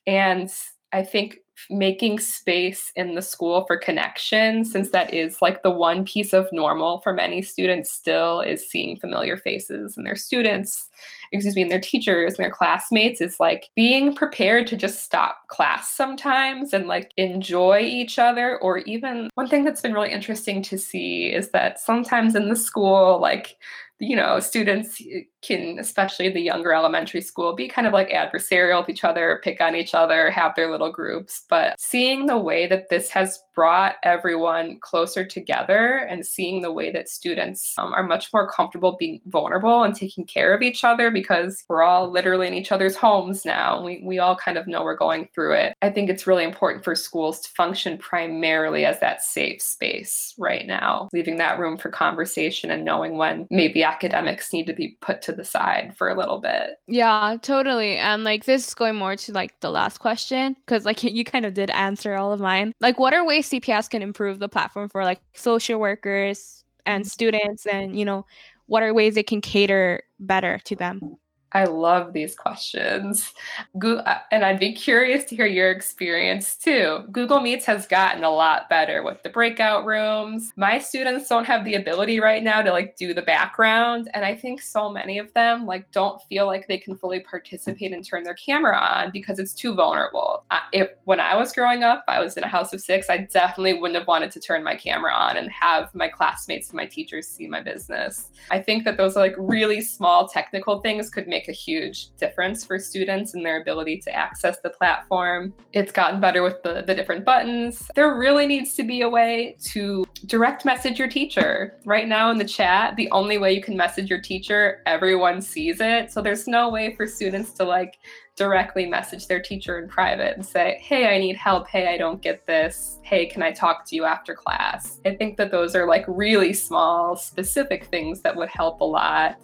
And 0.06 0.52
I 0.92 1.04
think 1.04 1.38
making 1.70 2.20
space 2.20 2.92
in 2.96 3.16
the 3.16 3.22
school 3.22 3.66
for 3.66 3.78
connection, 3.78 4.66
since 4.66 4.90
that 4.92 5.14
is 5.14 5.42
like 5.42 5.64
the 5.64 5.72
one 5.72 6.06
piece 6.06 6.34
of 6.34 6.48
normal 6.52 7.00
for 7.02 7.14
many 7.14 7.42
students 7.42 7.92
still 7.92 8.42
is 8.42 8.70
seeing 8.70 9.00
familiar 9.00 9.38
faces 9.38 9.98
and 9.98 10.06
their 10.06 10.16
students, 10.16 10.90
excuse 11.32 11.56
me, 11.56 11.62
and 11.64 11.72
their 11.72 11.80
teachers 11.80 12.34
and 12.34 12.44
their 12.44 12.52
classmates, 12.52 13.22
is 13.22 13.40
like 13.40 13.70
being 13.76 14.14
prepared 14.14 14.68
to 14.68 14.78
just 14.78 15.04
stop 15.04 15.48
class 15.48 15.90
sometimes 15.96 16.74
and 16.74 16.88
like 16.88 17.12
enjoy 17.18 17.80
each 17.80 18.20
other. 18.20 18.58
Or 18.60 18.80
even 18.80 19.30
one 19.36 19.48
thing 19.48 19.64
that's 19.64 19.82
been 19.82 19.94
really 19.94 20.12
interesting 20.12 20.62
to 20.64 20.78
see 20.78 21.28
is 21.28 21.52
that 21.52 21.80
sometimes 21.80 22.36
in 22.36 22.50
the 22.50 22.56
school, 22.56 23.20
like 23.20 23.58
you 24.02 24.16
know, 24.16 24.40
students 24.40 25.02
can, 25.42 25.80
especially 25.80 26.30
the 26.30 26.42
younger 26.42 26.74
elementary 26.74 27.22
school, 27.22 27.56
be 27.56 27.68
kind 27.68 27.88
of 27.88 27.94
like 27.94 28.10
adversarial 28.10 28.82
with 28.82 28.90
each 28.90 29.04
other, 29.04 29.40
pick 29.44 29.62
on 29.62 29.76
each 29.76 29.94
other, 29.94 30.30
have 30.30 30.56
their 30.56 30.72
little 30.72 30.92
groups. 30.92 31.44
But 31.50 31.80
seeing 31.80 32.26
the 32.26 32.38
way 32.38 32.68
that 32.68 32.90
this 32.90 33.10
has 33.10 33.44
brought 33.56 33.96
everyone 34.04 34.80
closer 34.80 35.26
together 35.26 36.08
and 36.10 36.26
seeing 36.26 36.62
the 36.62 36.72
way 36.72 36.92
that 36.92 37.10
students 37.10 37.76
um, 37.78 37.94
are 37.94 38.04
much 38.04 38.32
more 38.34 38.50
comfortable 38.50 38.96
being 38.98 39.20
vulnerable 39.26 39.84
and 39.84 39.94
taking 39.94 40.26
care 40.26 40.54
of 40.54 40.62
each 40.62 40.84
other 40.86 41.12
because 41.12 41.66
we're 41.68 41.84
all 41.84 42.10
literally 42.10 42.48
in 42.48 42.54
each 42.54 42.72
other's 42.72 42.96
homes 42.96 43.44
now. 43.44 43.84
We, 43.84 44.02
we 44.04 44.20
all 44.20 44.38
kind 44.38 44.58
of 44.58 44.66
know 44.66 44.84
we're 44.84 44.96
going 44.96 45.28
through 45.36 45.56
it. 45.56 45.76
I 45.82 45.90
think 45.90 46.10
it's 46.10 46.26
really 46.26 46.46
important 46.46 46.86
for 46.86 46.96
schools 46.96 47.42
to 47.42 47.50
function 47.52 47.98
primarily 47.98 48.86
as 48.86 49.00
that 49.02 49.24
safe 49.24 49.62
space 49.62 50.34
right 50.38 50.66
now, 50.66 51.10
leaving 51.12 51.38
that 51.38 51.60
room 51.60 51.78
for 51.78 51.90
conversation 51.90 52.72
and 52.72 52.86
knowing 52.86 53.18
when 53.18 53.46
maybe 53.50 53.84
academics 53.84 54.54
need 54.54 54.68
to 54.68 54.74
be 54.74 54.98
put 55.02 55.22
to 55.24 55.29
the 55.32 55.46
side 55.46 55.96
for 55.98 56.10
a 56.10 56.18
little 56.18 56.40
bit. 56.40 56.78
Yeah, 56.88 57.38
totally. 57.42 57.98
And 57.98 58.24
like 58.24 58.46
this 58.46 58.68
is 58.68 58.74
going 58.74 58.96
more 58.96 59.16
to 59.16 59.32
like 59.32 59.60
the 59.60 59.72
last 59.72 60.00
question 60.00 60.56
because 60.66 60.86
like 60.86 61.04
you 61.04 61.24
kind 61.24 61.46
of 61.46 61.54
did 61.54 61.70
answer 61.72 62.16
all 62.16 62.32
of 62.32 62.40
mine. 62.40 62.74
Like, 62.80 63.00
what 63.00 63.14
are 63.14 63.26
ways 63.26 63.50
CPS 63.50 63.90
can 63.90 64.02
improve 64.02 64.40
the 64.40 64.50
platform 64.50 64.90
for 64.90 65.04
like 65.04 65.22
social 65.34 65.80
workers 65.80 66.64
and 66.86 67.04
mm-hmm. 67.04 67.10
students 67.10 67.66
and 67.66 67.98
you 67.98 68.06
know 68.06 68.26
what 68.66 68.84
are 68.84 68.94
ways 68.94 69.18
it 69.18 69.28
can 69.28 69.42
cater 69.42 70.04
better 70.20 70.60
to 70.66 70.76
them 70.76 71.18
I 71.52 71.66
love 71.66 72.14
these 72.14 72.36
questions. 72.36 73.34
Google, 73.78 74.04
uh, 74.06 74.20
and 74.32 74.46
I'd 74.46 74.60
be 74.60 74.74
curious 74.74 75.24
to 75.26 75.36
hear 75.36 75.48
your 75.48 75.72
experience 75.72 76.56
too. 76.56 77.06
Google 77.12 77.40
Meets 77.40 77.66
has 77.66 77.88
gotten 77.88 78.24
a 78.24 78.30
lot 78.30 78.70
better 78.70 79.04
with 79.04 79.22
the 79.24 79.30
breakout 79.30 79.86
rooms. 79.86 80.54
My 80.56 80.78
students 80.78 81.28
don't 81.28 81.46
have 81.46 81.66
the 81.66 81.76
ability 81.76 82.20
right 82.20 82.44
now 82.44 82.62
to 82.62 82.72
like 82.72 82.96
do 82.98 83.14
the 83.14 83.22
background, 83.22 84.10
and 84.14 84.24
I 84.24 84.36
think 84.36 84.62
so 84.62 84.92
many 84.92 85.18
of 85.18 85.34
them 85.34 85.66
like 85.66 85.90
don't 85.92 86.22
feel 86.24 86.46
like 86.46 86.68
they 86.68 86.78
can 86.78 86.96
fully 86.96 87.20
participate 87.20 87.94
and 87.94 88.06
turn 88.06 88.24
their 88.24 88.36
camera 88.36 88.78
on 88.78 89.12
because 89.12 89.40
it's 89.40 89.54
too 89.54 89.74
vulnerable. 89.74 90.44
if 90.72 90.90
when 91.06 91.20
I 91.20 91.36
was 91.36 91.52
growing 91.52 91.84
up, 91.84 92.04
I 92.08 92.20
was 92.20 92.38
in 92.38 92.44
a 92.44 92.48
house 92.48 92.74
of 92.74 92.82
6, 92.82 93.10
I 93.10 93.18
definitely 93.18 93.74
wouldn't 93.74 93.98
have 93.98 94.08
wanted 94.08 94.32
to 94.32 94.40
turn 94.40 94.64
my 94.64 94.76
camera 94.76 95.14
on 95.14 95.38
and 95.38 95.50
have 95.52 95.94
my 95.96 96.08
classmates 96.08 96.70
and 96.70 96.78
my 96.78 96.86
teachers 96.86 97.28
see 97.28 97.48
my 97.48 97.62
business. 97.62 98.30
I 98.52 98.60
think 98.60 98.84
that 98.86 98.98
those 98.98 99.16
like 99.16 99.36
really 99.38 99.82
small 99.82 100.28
technical 100.28 100.80
things 100.82 101.10
could 101.10 101.28
make 101.28 101.39
make 101.40 101.48
a 101.48 101.54
huge 101.54 102.10
difference 102.18 102.66
for 102.66 102.78
students 102.78 103.34
and 103.34 103.46
their 103.46 103.62
ability 103.62 103.98
to 103.98 104.14
access 104.14 104.60
the 104.60 104.70
platform. 104.70 105.54
It's 105.72 105.92
gotten 105.92 106.20
better 106.20 106.44
with 106.44 106.62
the, 106.64 106.84
the 106.86 106.94
different 106.94 107.24
buttons. 107.24 107.90
There 107.96 108.14
really 108.16 108.46
needs 108.46 108.74
to 108.74 108.84
be 108.84 109.02
a 109.02 109.10
way 109.10 109.56
to 109.72 110.06
direct 110.26 110.66
message 110.66 111.00
your 111.00 111.08
teacher. 111.08 111.80
Right 111.86 112.10
now 112.10 112.30
in 112.32 112.38
the 112.38 112.44
chat, 112.44 112.98
the 112.98 113.10
only 113.12 113.38
way 113.38 113.54
you 113.54 113.62
can 113.62 113.78
message 113.78 114.10
your 114.10 114.20
teacher, 114.20 114.82
everyone 114.86 115.42
sees 115.42 115.78
it. 115.80 116.12
So 116.12 116.22
there's 116.22 116.46
no 116.46 116.70
way 116.70 116.94
for 116.96 117.08
students 117.08 117.54
to 117.54 117.64
like 117.64 118.00
directly 118.36 118.86
message 118.86 119.28
their 119.28 119.42
teacher 119.42 119.80
in 119.80 119.88
private 119.88 120.36
and 120.36 120.46
say, 120.46 120.80
Hey, 120.82 121.14
I 121.14 121.20
need 121.20 121.36
help. 121.38 121.68
Hey, 121.68 121.94
I 121.94 121.98
don't 121.98 122.22
get 122.22 122.46
this. 122.46 122.98
Hey, 123.02 123.26
can 123.26 123.42
I 123.42 123.52
talk 123.52 123.86
to 123.88 123.96
you 123.96 124.04
after 124.04 124.34
class? 124.34 125.00
I 125.06 125.16
think 125.16 125.38
that 125.38 125.52
those 125.52 125.76
are 125.76 125.88
like 125.88 126.06
really 126.08 126.54
small, 126.54 127.16
specific 127.16 127.86
things 127.86 128.22
that 128.22 128.36
would 128.36 128.50
help 128.50 128.82
a 128.82 128.86
lot 128.86 129.38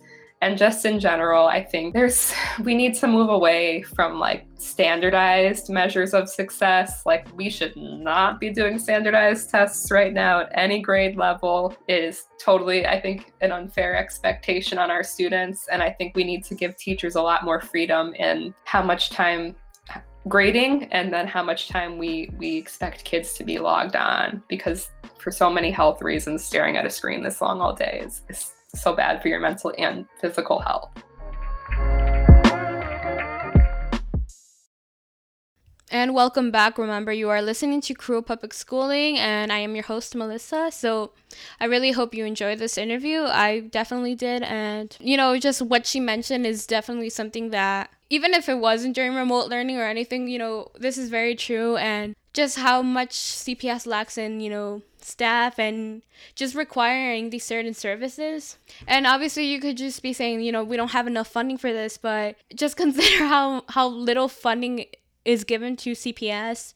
and 0.45 0.57
just 0.57 0.85
in 0.85 0.99
general 0.99 1.47
i 1.47 1.63
think 1.63 1.93
there's 1.93 2.31
we 2.63 2.75
need 2.75 2.93
to 2.93 3.07
move 3.07 3.29
away 3.29 3.81
from 3.81 4.19
like 4.19 4.45
standardized 4.57 5.69
measures 5.69 6.13
of 6.13 6.27
success. 6.29 7.05
Like 7.05 7.27
we 7.35 7.49
should 7.49 7.75
not 7.75 8.39
be 8.39 8.49
doing 8.49 8.79
standardized 8.79 9.49
tests 9.49 9.91
right 9.91 10.13
now 10.13 10.41
at 10.41 10.51
any 10.53 10.81
grade 10.81 11.17
level. 11.17 11.75
It 11.87 12.03
is 12.03 12.23
totally 12.39 12.85
i 12.85 12.99
think 12.99 13.33
an 13.41 13.51
unfair 13.51 13.95
expectation 13.95 14.77
on 14.77 14.89
our 14.89 15.03
students. 15.03 15.67
And 15.71 15.83
i 15.83 15.91
think 15.91 16.15
we 16.15 16.23
need 16.23 16.43
to 16.45 16.55
give 16.55 16.77
teachers 16.77 17.15
a 17.15 17.21
lot 17.21 17.43
more 17.43 17.61
freedom 17.61 18.13
in 18.15 18.53
how 18.65 18.81
much 18.81 19.09
time 19.09 19.55
grading 20.27 20.85
and 20.85 21.13
then 21.13 21.27
how 21.27 21.43
much 21.43 21.69
time 21.69 21.99
we 21.99 22.31
we 22.37 22.57
expect 22.57 23.03
kids 23.03 23.33
to 23.33 23.43
be 23.43 23.59
logged 23.59 23.95
on 23.95 24.41
because 24.47 24.89
for 25.19 25.29
so 25.29 25.51
many 25.51 25.69
health 25.69 26.01
reasons 26.01 26.43
staring 26.43 26.77
at 26.77 26.85
a 26.85 26.89
screen 26.89 27.21
this 27.21 27.41
long 27.41 27.61
all 27.61 27.75
day 27.75 28.01
is, 28.03 28.23
is 28.27 28.54
so 28.75 28.95
bad 28.95 29.21
for 29.21 29.27
your 29.27 29.39
mental 29.39 29.73
and 29.77 30.05
physical 30.19 30.59
health. 30.59 30.89
And 35.91 36.13
welcome 36.13 36.51
back. 36.51 36.77
Remember, 36.77 37.13
you 37.13 37.29
are 37.29 37.41
listening 37.41 37.79
to 37.81 37.93
Cruel 37.93 38.21
Public 38.21 38.53
Schooling, 38.53 39.17
and 39.17 39.49
I 39.53 39.59
am 39.59 39.75
your 39.75 39.85
host, 39.85 40.13
Melissa. 40.13 40.69
So 40.71 41.11
I 41.59 41.65
really 41.65 41.91
hope 41.91 42.13
you 42.13 42.25
enjoyed 42.25 42.59
this 42.59 42.77
interview. 42.77 43.21
I 43.21 43.61
definitely 43.61 44.13
did. 44.15 44.43
And, 44.43 44.97
you 44.99 45.15
know, 45.15 45.37
just 45.39 45.61
what 45.61 45.85
she 45.85 45.99
mentioned 46.01 46.45
is 46.45 46.67
definitely 46.67 47.11
something 47.11 47.51
that, 47.51 47.91
even 48.09 48.33
if 48.33 48.49
it 48.49 48.59
wasn't 48.59 48.95
during 48.95 49.15
remote 49.15 49.47
learning 49.47 49.77
or 49.77 49.85
anything, 49.85 50.27
you 50.27 50.37
know, 50.37 50.67
this 50.77 50.97
is 50.97 51.09
very 51.09 51.33
true. 51.33 51.77
And 51.77 52.13
just 52.33 52.57
how 52.57 52.81
much 52.81 53.11
CPS 53.11 53.87
lacks 53.87 54.17
in, 54.17 54.41
you 54.41 54.49
know, 54.49 54.81
staff 55.05 55.59
and 55.59 56.01
just 56.33 56.55
requiring 56.55 57.29
these 57.29 57.45
certain 57.45 57.73
services. 57.73 58.57
And 58.87 59.05
obviously 59.05 59.45
you 59.45 59.59
could 59.59 59.77
just 59.77 60.01
be 60.01 60.13
saying, 60.13 60.41
you 60.41 60.51
know, 60.51 60.63
we 60.63 60.77
don't 60.77 60.91
have 60.91 61.07
enough 61.07 61.27
funding 61.27 61.57
for 61.57 61.71
this, 61.71 61.97
but 61.97 62.35
just 62.55 62.77
consider 62.83 63.25
how 63.25 63.63
how 63.69 63.87
little 63.87 64.27
funding 64.27 64.85
is 65.23 65.43
given 65.43 65.75
to 65.77 65.91
CPS 65.91 66.73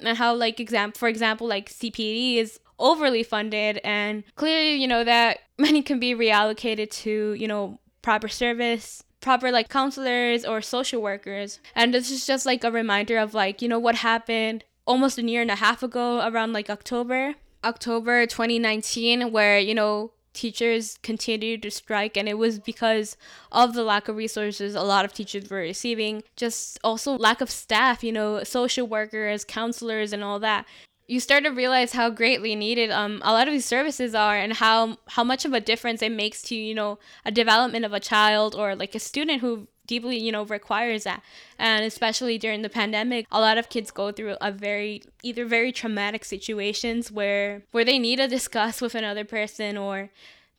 and 0.00 0.18
how 0.18 0.34
like 0.34 0.60
example 0.60 0.98
for 0.98 1.08
example 1.08 1.46
like 1.46 1.70
CPD 1.70 2.36
is 2.36 2.58
overly 2.78 3.22
funded 3.22 3.80
and 3.84 4.24
clearly 4.34 4.74
you 4.74 4.88
know 4.88 5.04
that 5.04 5.38
money 5.58 5.82
can 5.82 6.00
be 6.00 6.14
reallocated 6.14 6.90
to 6.90 7.34
you 7.34 7.46
know 7.46 7.78
proper 8.02 8.28
service 8.28 9.04
proper 9.20 9.52
like 9.52 9.68
counselors 9.68 10.44
or 10.44 10.60
social 10.60 11.00
workers 11.00 11.60
and 11.76 11.94
this 11.94 12.10
is 12.10 12.26
just 12.26 12.44
like 12.44 12.64
a 12.64 12.72
reminder 12.72 13.18
of 13.18 13.34
like 13.34 13.62
you 13.62 13.68
know 13.68 13.78
what 13.78 13.94
happened 13.94 14.64
almost 14.84 15.18
a 15.18 15.22
year 15.22 15.42
and 15.42 15.50
a 15.50 15.56
half 15.56 15.82
ago 15.82 16.26
around 16.26 16.52
like 16.52 16.68
October 16.68 17.34
October 17.64 18.26
2019 18.26 19.32
where 19.32 19.58
you 19.58 19.74
know 19.74 20.12
teachers 20.32 20.98
continued 21.02 21.62
to 21.62 21.70
strike 21.70 22.16
and 22.16 22.28
it 22.28 22.38
was 22.38 22.58
because 22.58 23.16
of 23.50 23.74
the 23.74 23.82
lack 23.82 24.08
of 24.08 24.16
resources 24.16 24.74
a 24.74 24.80
lot 24.80 25.04
of 25.04 25.12
teachers 25.12 25.48
were 25.50 25.58
receiving. 25.58 26.22
Just 26.36 26.78
also 26.82 27.16
lack 27.16 27.40
of 27.40 27.50
staff 27.50 28.02
you 28.02 28.12
know 28.12 28.42
social 28.44 28.86
workers 28.86 29.44
counselors 29.44 30.12
and 30.12 30.24
all 30.24 30.38
that. 30.40 30.66
You 31.08 31.20
start 31.20 31.44
to 31.44 31.50
realize 31.50 31.92
how 31.92 32.08
greatly 32.10 32.54
needed 32.54 32.90
um, 32.90 33.20
a 33.22 33.32
lot 33.32 33.46
of 33.46 33.52
these 33.52 33.66
services 33.66 34.14
are 34.14 34.36
and 34.36 34.54
how 34.54 34.96
how 35.08 35.24
much 35.24 35.44
of 35.44 35.52
a 35.52 35.60
difference 35.60 36.00
it 36.00 36.12
makes 36.12 36.42
to 36.44 36.54
you 36.54 36.74
know 36.74 36.98
a 37.24 37.30
development 37.30 37.84
of 37.84 37.92
a 37.92 38.00
child 38.00 38.54
or 38.54 38.74
like 38.74 38.94
a 38.94 39.00
student 39.00 39.40
who 39.40 39.68
deeply 39.86 40.18
you 40.18 40.32
know 40.32 40.44
requires 40.44 41.04
that. 41.04 41.22
And 41.58 41.84
especially 41.84 42.38
during 42.38 42.62
the 42.62 42.68
pandemic 42.68 43.26
a 43.30 43.40
lot 43.40 43.58
of 43.58 43.68
kids 43.68 43.90
go 43.90 44.12
through 44.12 44.36
a 44.40 44.52
very 44.52 45.02
either 45.22 45.44
very 45.44 45.72
traumatic 45.72 46.24
situations 46.24 47.10
where 47.10 47.62
where 47.72 47.84
they 47.84 47.98
need 47.98 48.16
to 48.16 48.28
discuss 48.28 48.80
with 48.80 48.94
another 48.94 49.24
person 49.24 49.76
or 49.76 50.10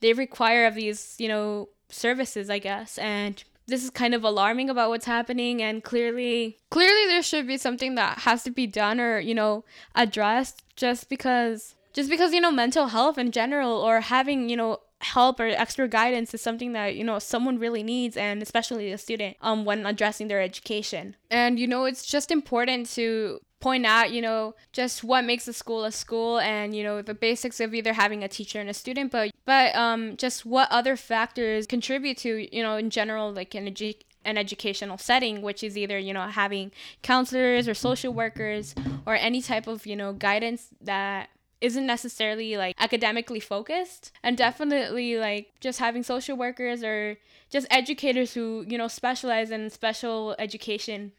they 0.02 0.14
require 0.14 0.66
of 0.66 0.76
these 0.76 1.16
you 1.20 1.28
know 1.28 1.70
services 1.90 2.50
i 2.50 2.60
guess. 2.60 2.98
And 2.98 3.44
this 3.68 3.84
is 3.84 3.90
kind 3.90 4.14
of 4.14 4.24
alarming 4.24 4.70
about 4.70 4.90
what's 4.90 5.06
happening. 5.06 5.62
And 5.62 5.84
clearly 5.84 6.58
clearly 6.70 7.08
there 7.08 7.24
should 7.24 7.48
be 7.48 7.58
something 7.58 7.96
that 7.96 8.20
has 8.20 8.44
to 8.44 8.52
be 8.52 8.68
done 8.68 9.00
or 9.00 9.20
you 9.20 9.34
know 9.34 9.64
addressed 9.96 10.64
just 10.76 11.10
because 11.10 11.76
just 11.94 12.10
because 12.10 12.34
you 12.34 12.42
know 12.42 12.52
mental 12.52 12.88
health 12.88 13.18
in 13.18 13.32
general 13.32 13.72
or 13.72 14.02
having 14.02 14.50
you 14.50 14.58
know 14.58 14.80
help 15.04 15.40
or 15.40 15.48
extra 15.48 15.88
guidance 15.88 16.34
is 16.34 16.42
something 16.42 16.74
that 16.74 16.96
you 16.96 17.04
know 17.04 17.20
someone 17.20 17.60
really 17.60 17.84
needs 17.84 18.18
and 18.18 18.42
especially 18.42 18.92
a 18.92 18.98
student 18.98 19.38
um 19.42 19.66
when 19.66 19.86
addressing 19.86 20.28
their 20.28 20.42
education. 20.42 21.16
And 21.30 21.60
you 21.60 21.68
know 21.68 21.86
it's 21.86 22.06
just 22.06 22.32
important 22.32 22.90
to 22.92 23.40
point 23.64 23.86
out 23.86 24.12
you 24.12 24.22
know 24.22 24.54
just 24.74 25.06
what 25.06 25.24
makes 25.24 25.48
a 25.48 25.54
school 25.54 25.86
a 25.86 25.92
school 25.92 26.38
and 26.40 26.76
you 26.76 26.84
know 26.84 27.02
the 27.02 27.14
basics 27.14 27.62
of 27.62 27.74
either 27.74 27.94
having 27.94 28.22
a 28.22 28.28
teacher 28.28 28.60
and 28.60 28.70
a 28.70 28.74
student 28.74 29.10
but 29.10 29.32
but 29.46 29.74
um 29.74 30.18
just 30.18 30.46
what 30.46 30.70
other 30.70 30.98
factors 30.98 31.66
contribute 31.66 32.18
to 32.18 32.54
you 32.54 32.62
know 32.62 32.76
in 32.76 32.90
general 32.90 33.32
like 33.32 33.56
an 33.56 33.66
edu- 33.66 33.96
an 34.26 34.38
educational 34.38 34.98
setting 34.98 35.42
which 35.42 35.64
is 35.64 35.78
either 35.78 35.98
you 35.98 36.14
know 36.14 36.28
having 36.28 36.74
counselors 37.04 37.66
or 37.66 37.74
social 37.74 38.14
workers 38.14 38.76
or 39.06 39.16
any 39.16 39.42
type 39.42 39.66
of 39.66 39.86
you 39.86 39.96
know 39.96 40.12
guidance 40.12 40.68
that 40.82 41.30
isn't 41.64 41.86
necessarily 41.86 42.58
like 42.58 42.76
academically 42.78 43.40
focused. 43.40 44.12
And 44.22 44.38
definitely 44.38 45.18
like 45.18 45.54
just 45.62 45.80
having 45.80 46.04
social 46.04 46.38
workers 46.38 46.84
or 46.84 47.18
just 47.50 47.66
educators 47.72 48.34
who 48.34 48.66
you 48.68 48.78
know 48.78 48.90
specialize 48.90 49.50
in 49.50 49.70
special 49.70 50.36
education 50.38 51.14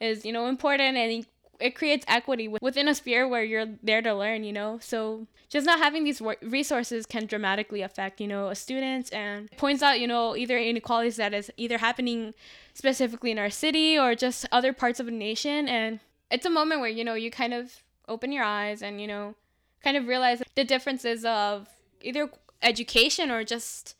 is 0.00 0.24
you 0.24 0.32
know 0.32 0.46
important. 0.46 0.96
And 0.96 1.26
it 1.60 1.74
creates 1.74 2.06
equity 2.08 2.48
within 2.48 2.88
a 2.88 2.94
sphere 2.94 3.28
where 3.28 3.44
you're 3.44 3.66
there 3.82 4.00
to 4.00 4.14
learn 4.14 4.42
you 4.42 4.54
know? 4.54 4.78
So 4.80 5.26
just 5.50 5.66
not 5.66 5.78
having 5.78 6.04
these 6.04 6.22
resources 6.40 7.04
can 7.04 7.26
dramatically 7.26 7.82
affect 7.82 8.22
you 8.22 8.26
know 8.26 8.48
a 8.48 8.54
student 8.54 9.12
and 9.12 9.50
points 9.58 9.82
out 9.82 10.00
you 10.00 10.06
know 10.06 10.34
either 10.34 10.56
inequalities 10.56 11.16
that 11.16 11.34
is 11.34 11.52
either 11.58 11.76
happening 11.76 12.32
specifically 12.72 13.32
in 13.32 13.38
our 13.38 13.50
city 13.50 13.98
or 13.98 14.14
just 14.14 14.46
other 14.50 14.72
parts 14.72 14.98
of 14.98 15.04
the 15.04 15.12
nation. 15.12 15.68
And 15.68 16.00
it's 16.30 16.46
a 16.46 16.50
moment 16.50 16.80
where 16.80 16.88
you 16.88 17.04
know 17.04 17.12
you 17.12 17.30
kind 17.30 17.52
of 17.52 17.82
open 18.08 18.32
your 18.32 18.44
eyes 18.44 18.82
and 18.82 18.98
you 18.98 19.06
know 19.06 19.34
kind 19.82 19.96
of 19.96 20.06
realize 20.06 20.42
the 20.54 20.64
differences 20.64 21.24
of 21.24 21.68
either 22.02 22.30
education 22.62 23.30
or 23.30 23.44
just 23.44 23.94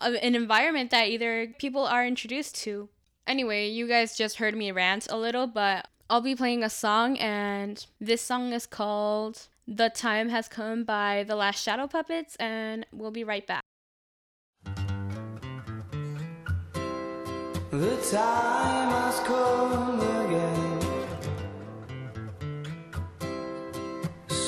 uh, 0.00 0.12
an 0.22 0.34
environment 0.34 0.90
that 0.90 1.08
either 1.08 1.54
people 1.58 1.84
are 1.84 2.06
introduced 2.06 2.56
to. 2.56 2.88
Anyway, 3.26 3.68
you 3.68 3.86
guys 3.86 4.16
just 4.16 4.36
heard 4.36 4.56
me 4.56 4.72
rant 4.72 5.06
a 5.10 5.16
little, 5.16 5.46
but 5.46 5.88
I'll 6.08 6.22
be 6.22 6.34
playing 6.34 6.62
a 6.62 6.70
song, 6.70 7.18
and 7.18 7.84
this 8.00 8.22
song 8.22 8.52
is 8.52 8.64
called 8.64 9.48
The 9.66 9.90
Time 9.90 10.30
Has 10.30 10.48
Come 10.48 10.84
by 10.84 11.24
The 11.24 11.36
Last 11.36 11.62
Shadow 11.62 11.86
Puppets, 11.86 12.36
and 12.36 12.86
we'll 12.92 13.10
be 13.10 13.24
right 13.24 13.46
back. 13.46 13.62
The 17.70 17.96
time 18.10 18.90
has 18.90 19.20
come 19.20 20.17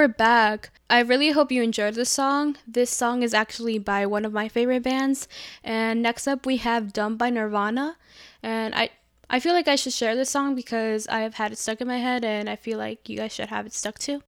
we're 0.00 0.08
back. 0.08 0.70
I 0.88 1.00
really 1.00 1.32
hope 1.32 1.52
you 1.52 1.62
enjoyed 1.62 1.92
this 1.92 2.08
song. 2.08 2.56
This 2.66 2.88
song 2.88 3.22
is 3.22 3.34
actually 3.34 3.78
by 3.78 4.06
one 4.06 4.24
of 4.24 4.32
my 4.32 4.48
favorite 4.48 4.82
bands. 4.82 5.28
And 5.62 6.00
next 6.00 6.26
up 6.26 6.46
we 6.46 6.56
have 6.56 6.94
Dumb 6.94 7.18
by 7.18 7.28
Nirvana. 7.28 7.98
And 8.42 8.74
I 8.74 8.88
I 9.28 9.40
feel 9.40 9.52
like 9.52 9.68
I 9.68 9.76
should 9.76 9.92
share 9.92 10.16
this 10.16 10.30
song 10.30 10.54
because 10.54 11.06
I 11.08 11.20
have 11.20 11.34
had 11.34 11.52
it 11.52 11.58
stuck 11.58 11.82
in 11.82 11.86
my 11.86 11.98
head 11.98 12.24
and 12.24 12.48
I 12.48 12.56
feel 12.56 12.78
like 12.78 13.10
you 13.10 13.18
guys 13.18 13.34
should 13.34 13.50
have 13.50 13.66
it 13.66 13.74
stuck 13.74 13.98
too. 13.98 14.22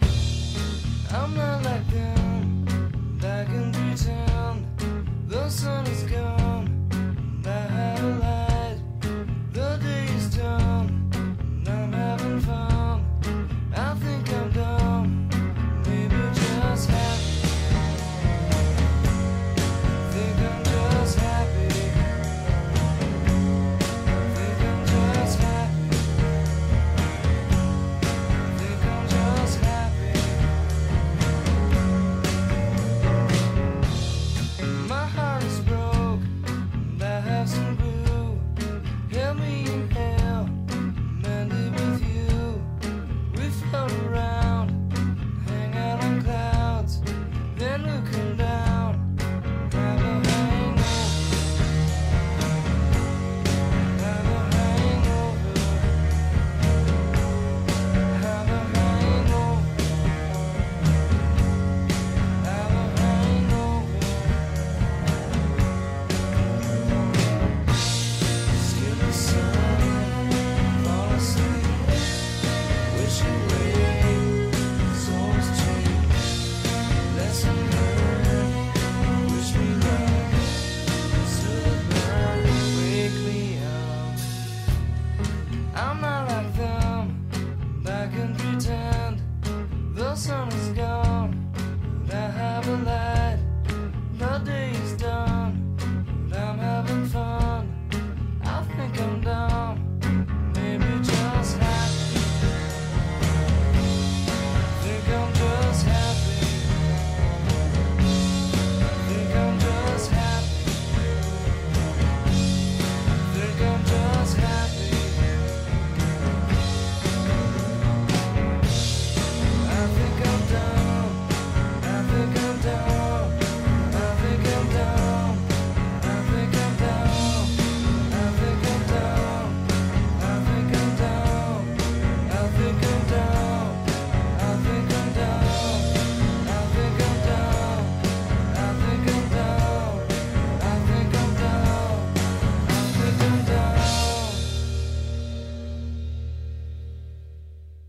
I'm 0.00 1.36
not 1.36 1.62
like 1.62 1.86
them. 1.90 2.64
The 5.28 5.48
sun 5.50 5.91
traveler. 92.62 93.01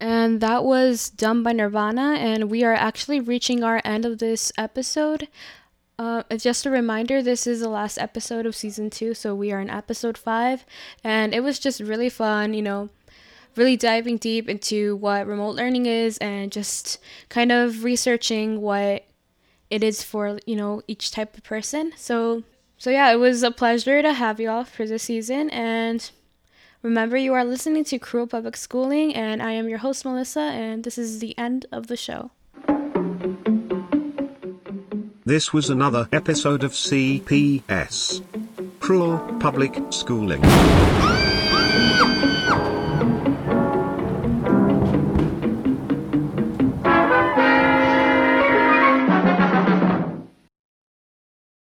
And 0.04 0.42
that 0.42 0.66
was 0.66 1.10
done 1.10 1.44
by 1.44 1.54
Nirvana, 1.54 2.16
and 2.20 2.52
we 2.52 2.66
are 2.66 2.74
actually 2.74 3.22
reaching 3.22 3.64
our 3.64 3.82
end 3.86 4.04
of 4.04 4.20
this 4.20 4.52
episode. 4.58 5.30
Uh, 5.98 6.24
just 6.36 6.66
a 6.66 6.70
reminder, 6.70 7.22
this 7.22 7.48
is 7.48 7.62
the 7.62 7.70
last 7.70 7.98
episode 7.98 8.46
of 8.46 8.54
season 8.54 8.90
two, 8.90 9.14
so 9.14 9.34
we 9.34 9.54
are 9.54 9.62
in 9.62 9.70
episode 9.70 10.18
five, 10.18 10.66
and 11.06 11.34
it 11.34 11.40
was 11.40 11.58
just 11.58 11.80
really 11.80 12.10
fun, 12.10 12.54
you 12.54 12.62
know, 12.62 12.90
really 13.56 13.78
diving 13.78 14.18
deep 14.18 14.50
into 14.50 14.98
what 14.98 15.26
remote 15.26 15.56
learning 15.56 15.86
is 15.86 16.18
and 16.18 16.52
just 16.52 17.00
kind 17.30 17.54
of 17.54 17.86
researching 17.86 18.60
what 18.60 19.06
it 19.70 19.86
is 19.86 20.04
for, 20.04 20.38
you 20.46 20.58
know, 20.58 20.82
each 20.86 21.12
type 21.12 21.38
of 21.38 21.44
person. 21.44 21.94
So, 21.96 22.44
so 22.78 22.90
yeah, 22.90 23.10
it 23.10 23.20
was 23.20 23.42
a 23.42 23.52
pleasure 23.52 24.02
to 24.02 24.12
have 24.12 24.42
you 24.42 24.50
all 24.50 24.66
for 24.66 24.86
this 24.86 25.04
season, 25.04 25.50
and 25.52 26.12
Remember, 26.84 27.16
you 27.16 27.34
are 27.34 27.46
listening 27.46 27.86
to 27.86 27.98
Cruel 27.98 28.28
Public 28.28 28.58
Schooling, 28.58 29.16
and 29.16 29.42
I 29.42 29.54
am 29.54 29.70
your 29.70 29.78
host, 29.78 30.04
Melissa, 30.04 30.42
and 30.42 30.84
this 30.84 30.98
is 30.98 31.20
the 31.20 31.34
end 31.38 31.66
of 31.72 31.88
the 31.88 31.96
show. 31.96 32.32
This 35.24 35.54
was 35.54 35.70
another 35.70 36.10
episode 36.12 36.66
of 36.66 36.74
CPS. 36.74 38.22
Cruel 38.82 39.18
Public 39.40 39.80
Schooling. 39.92 40.42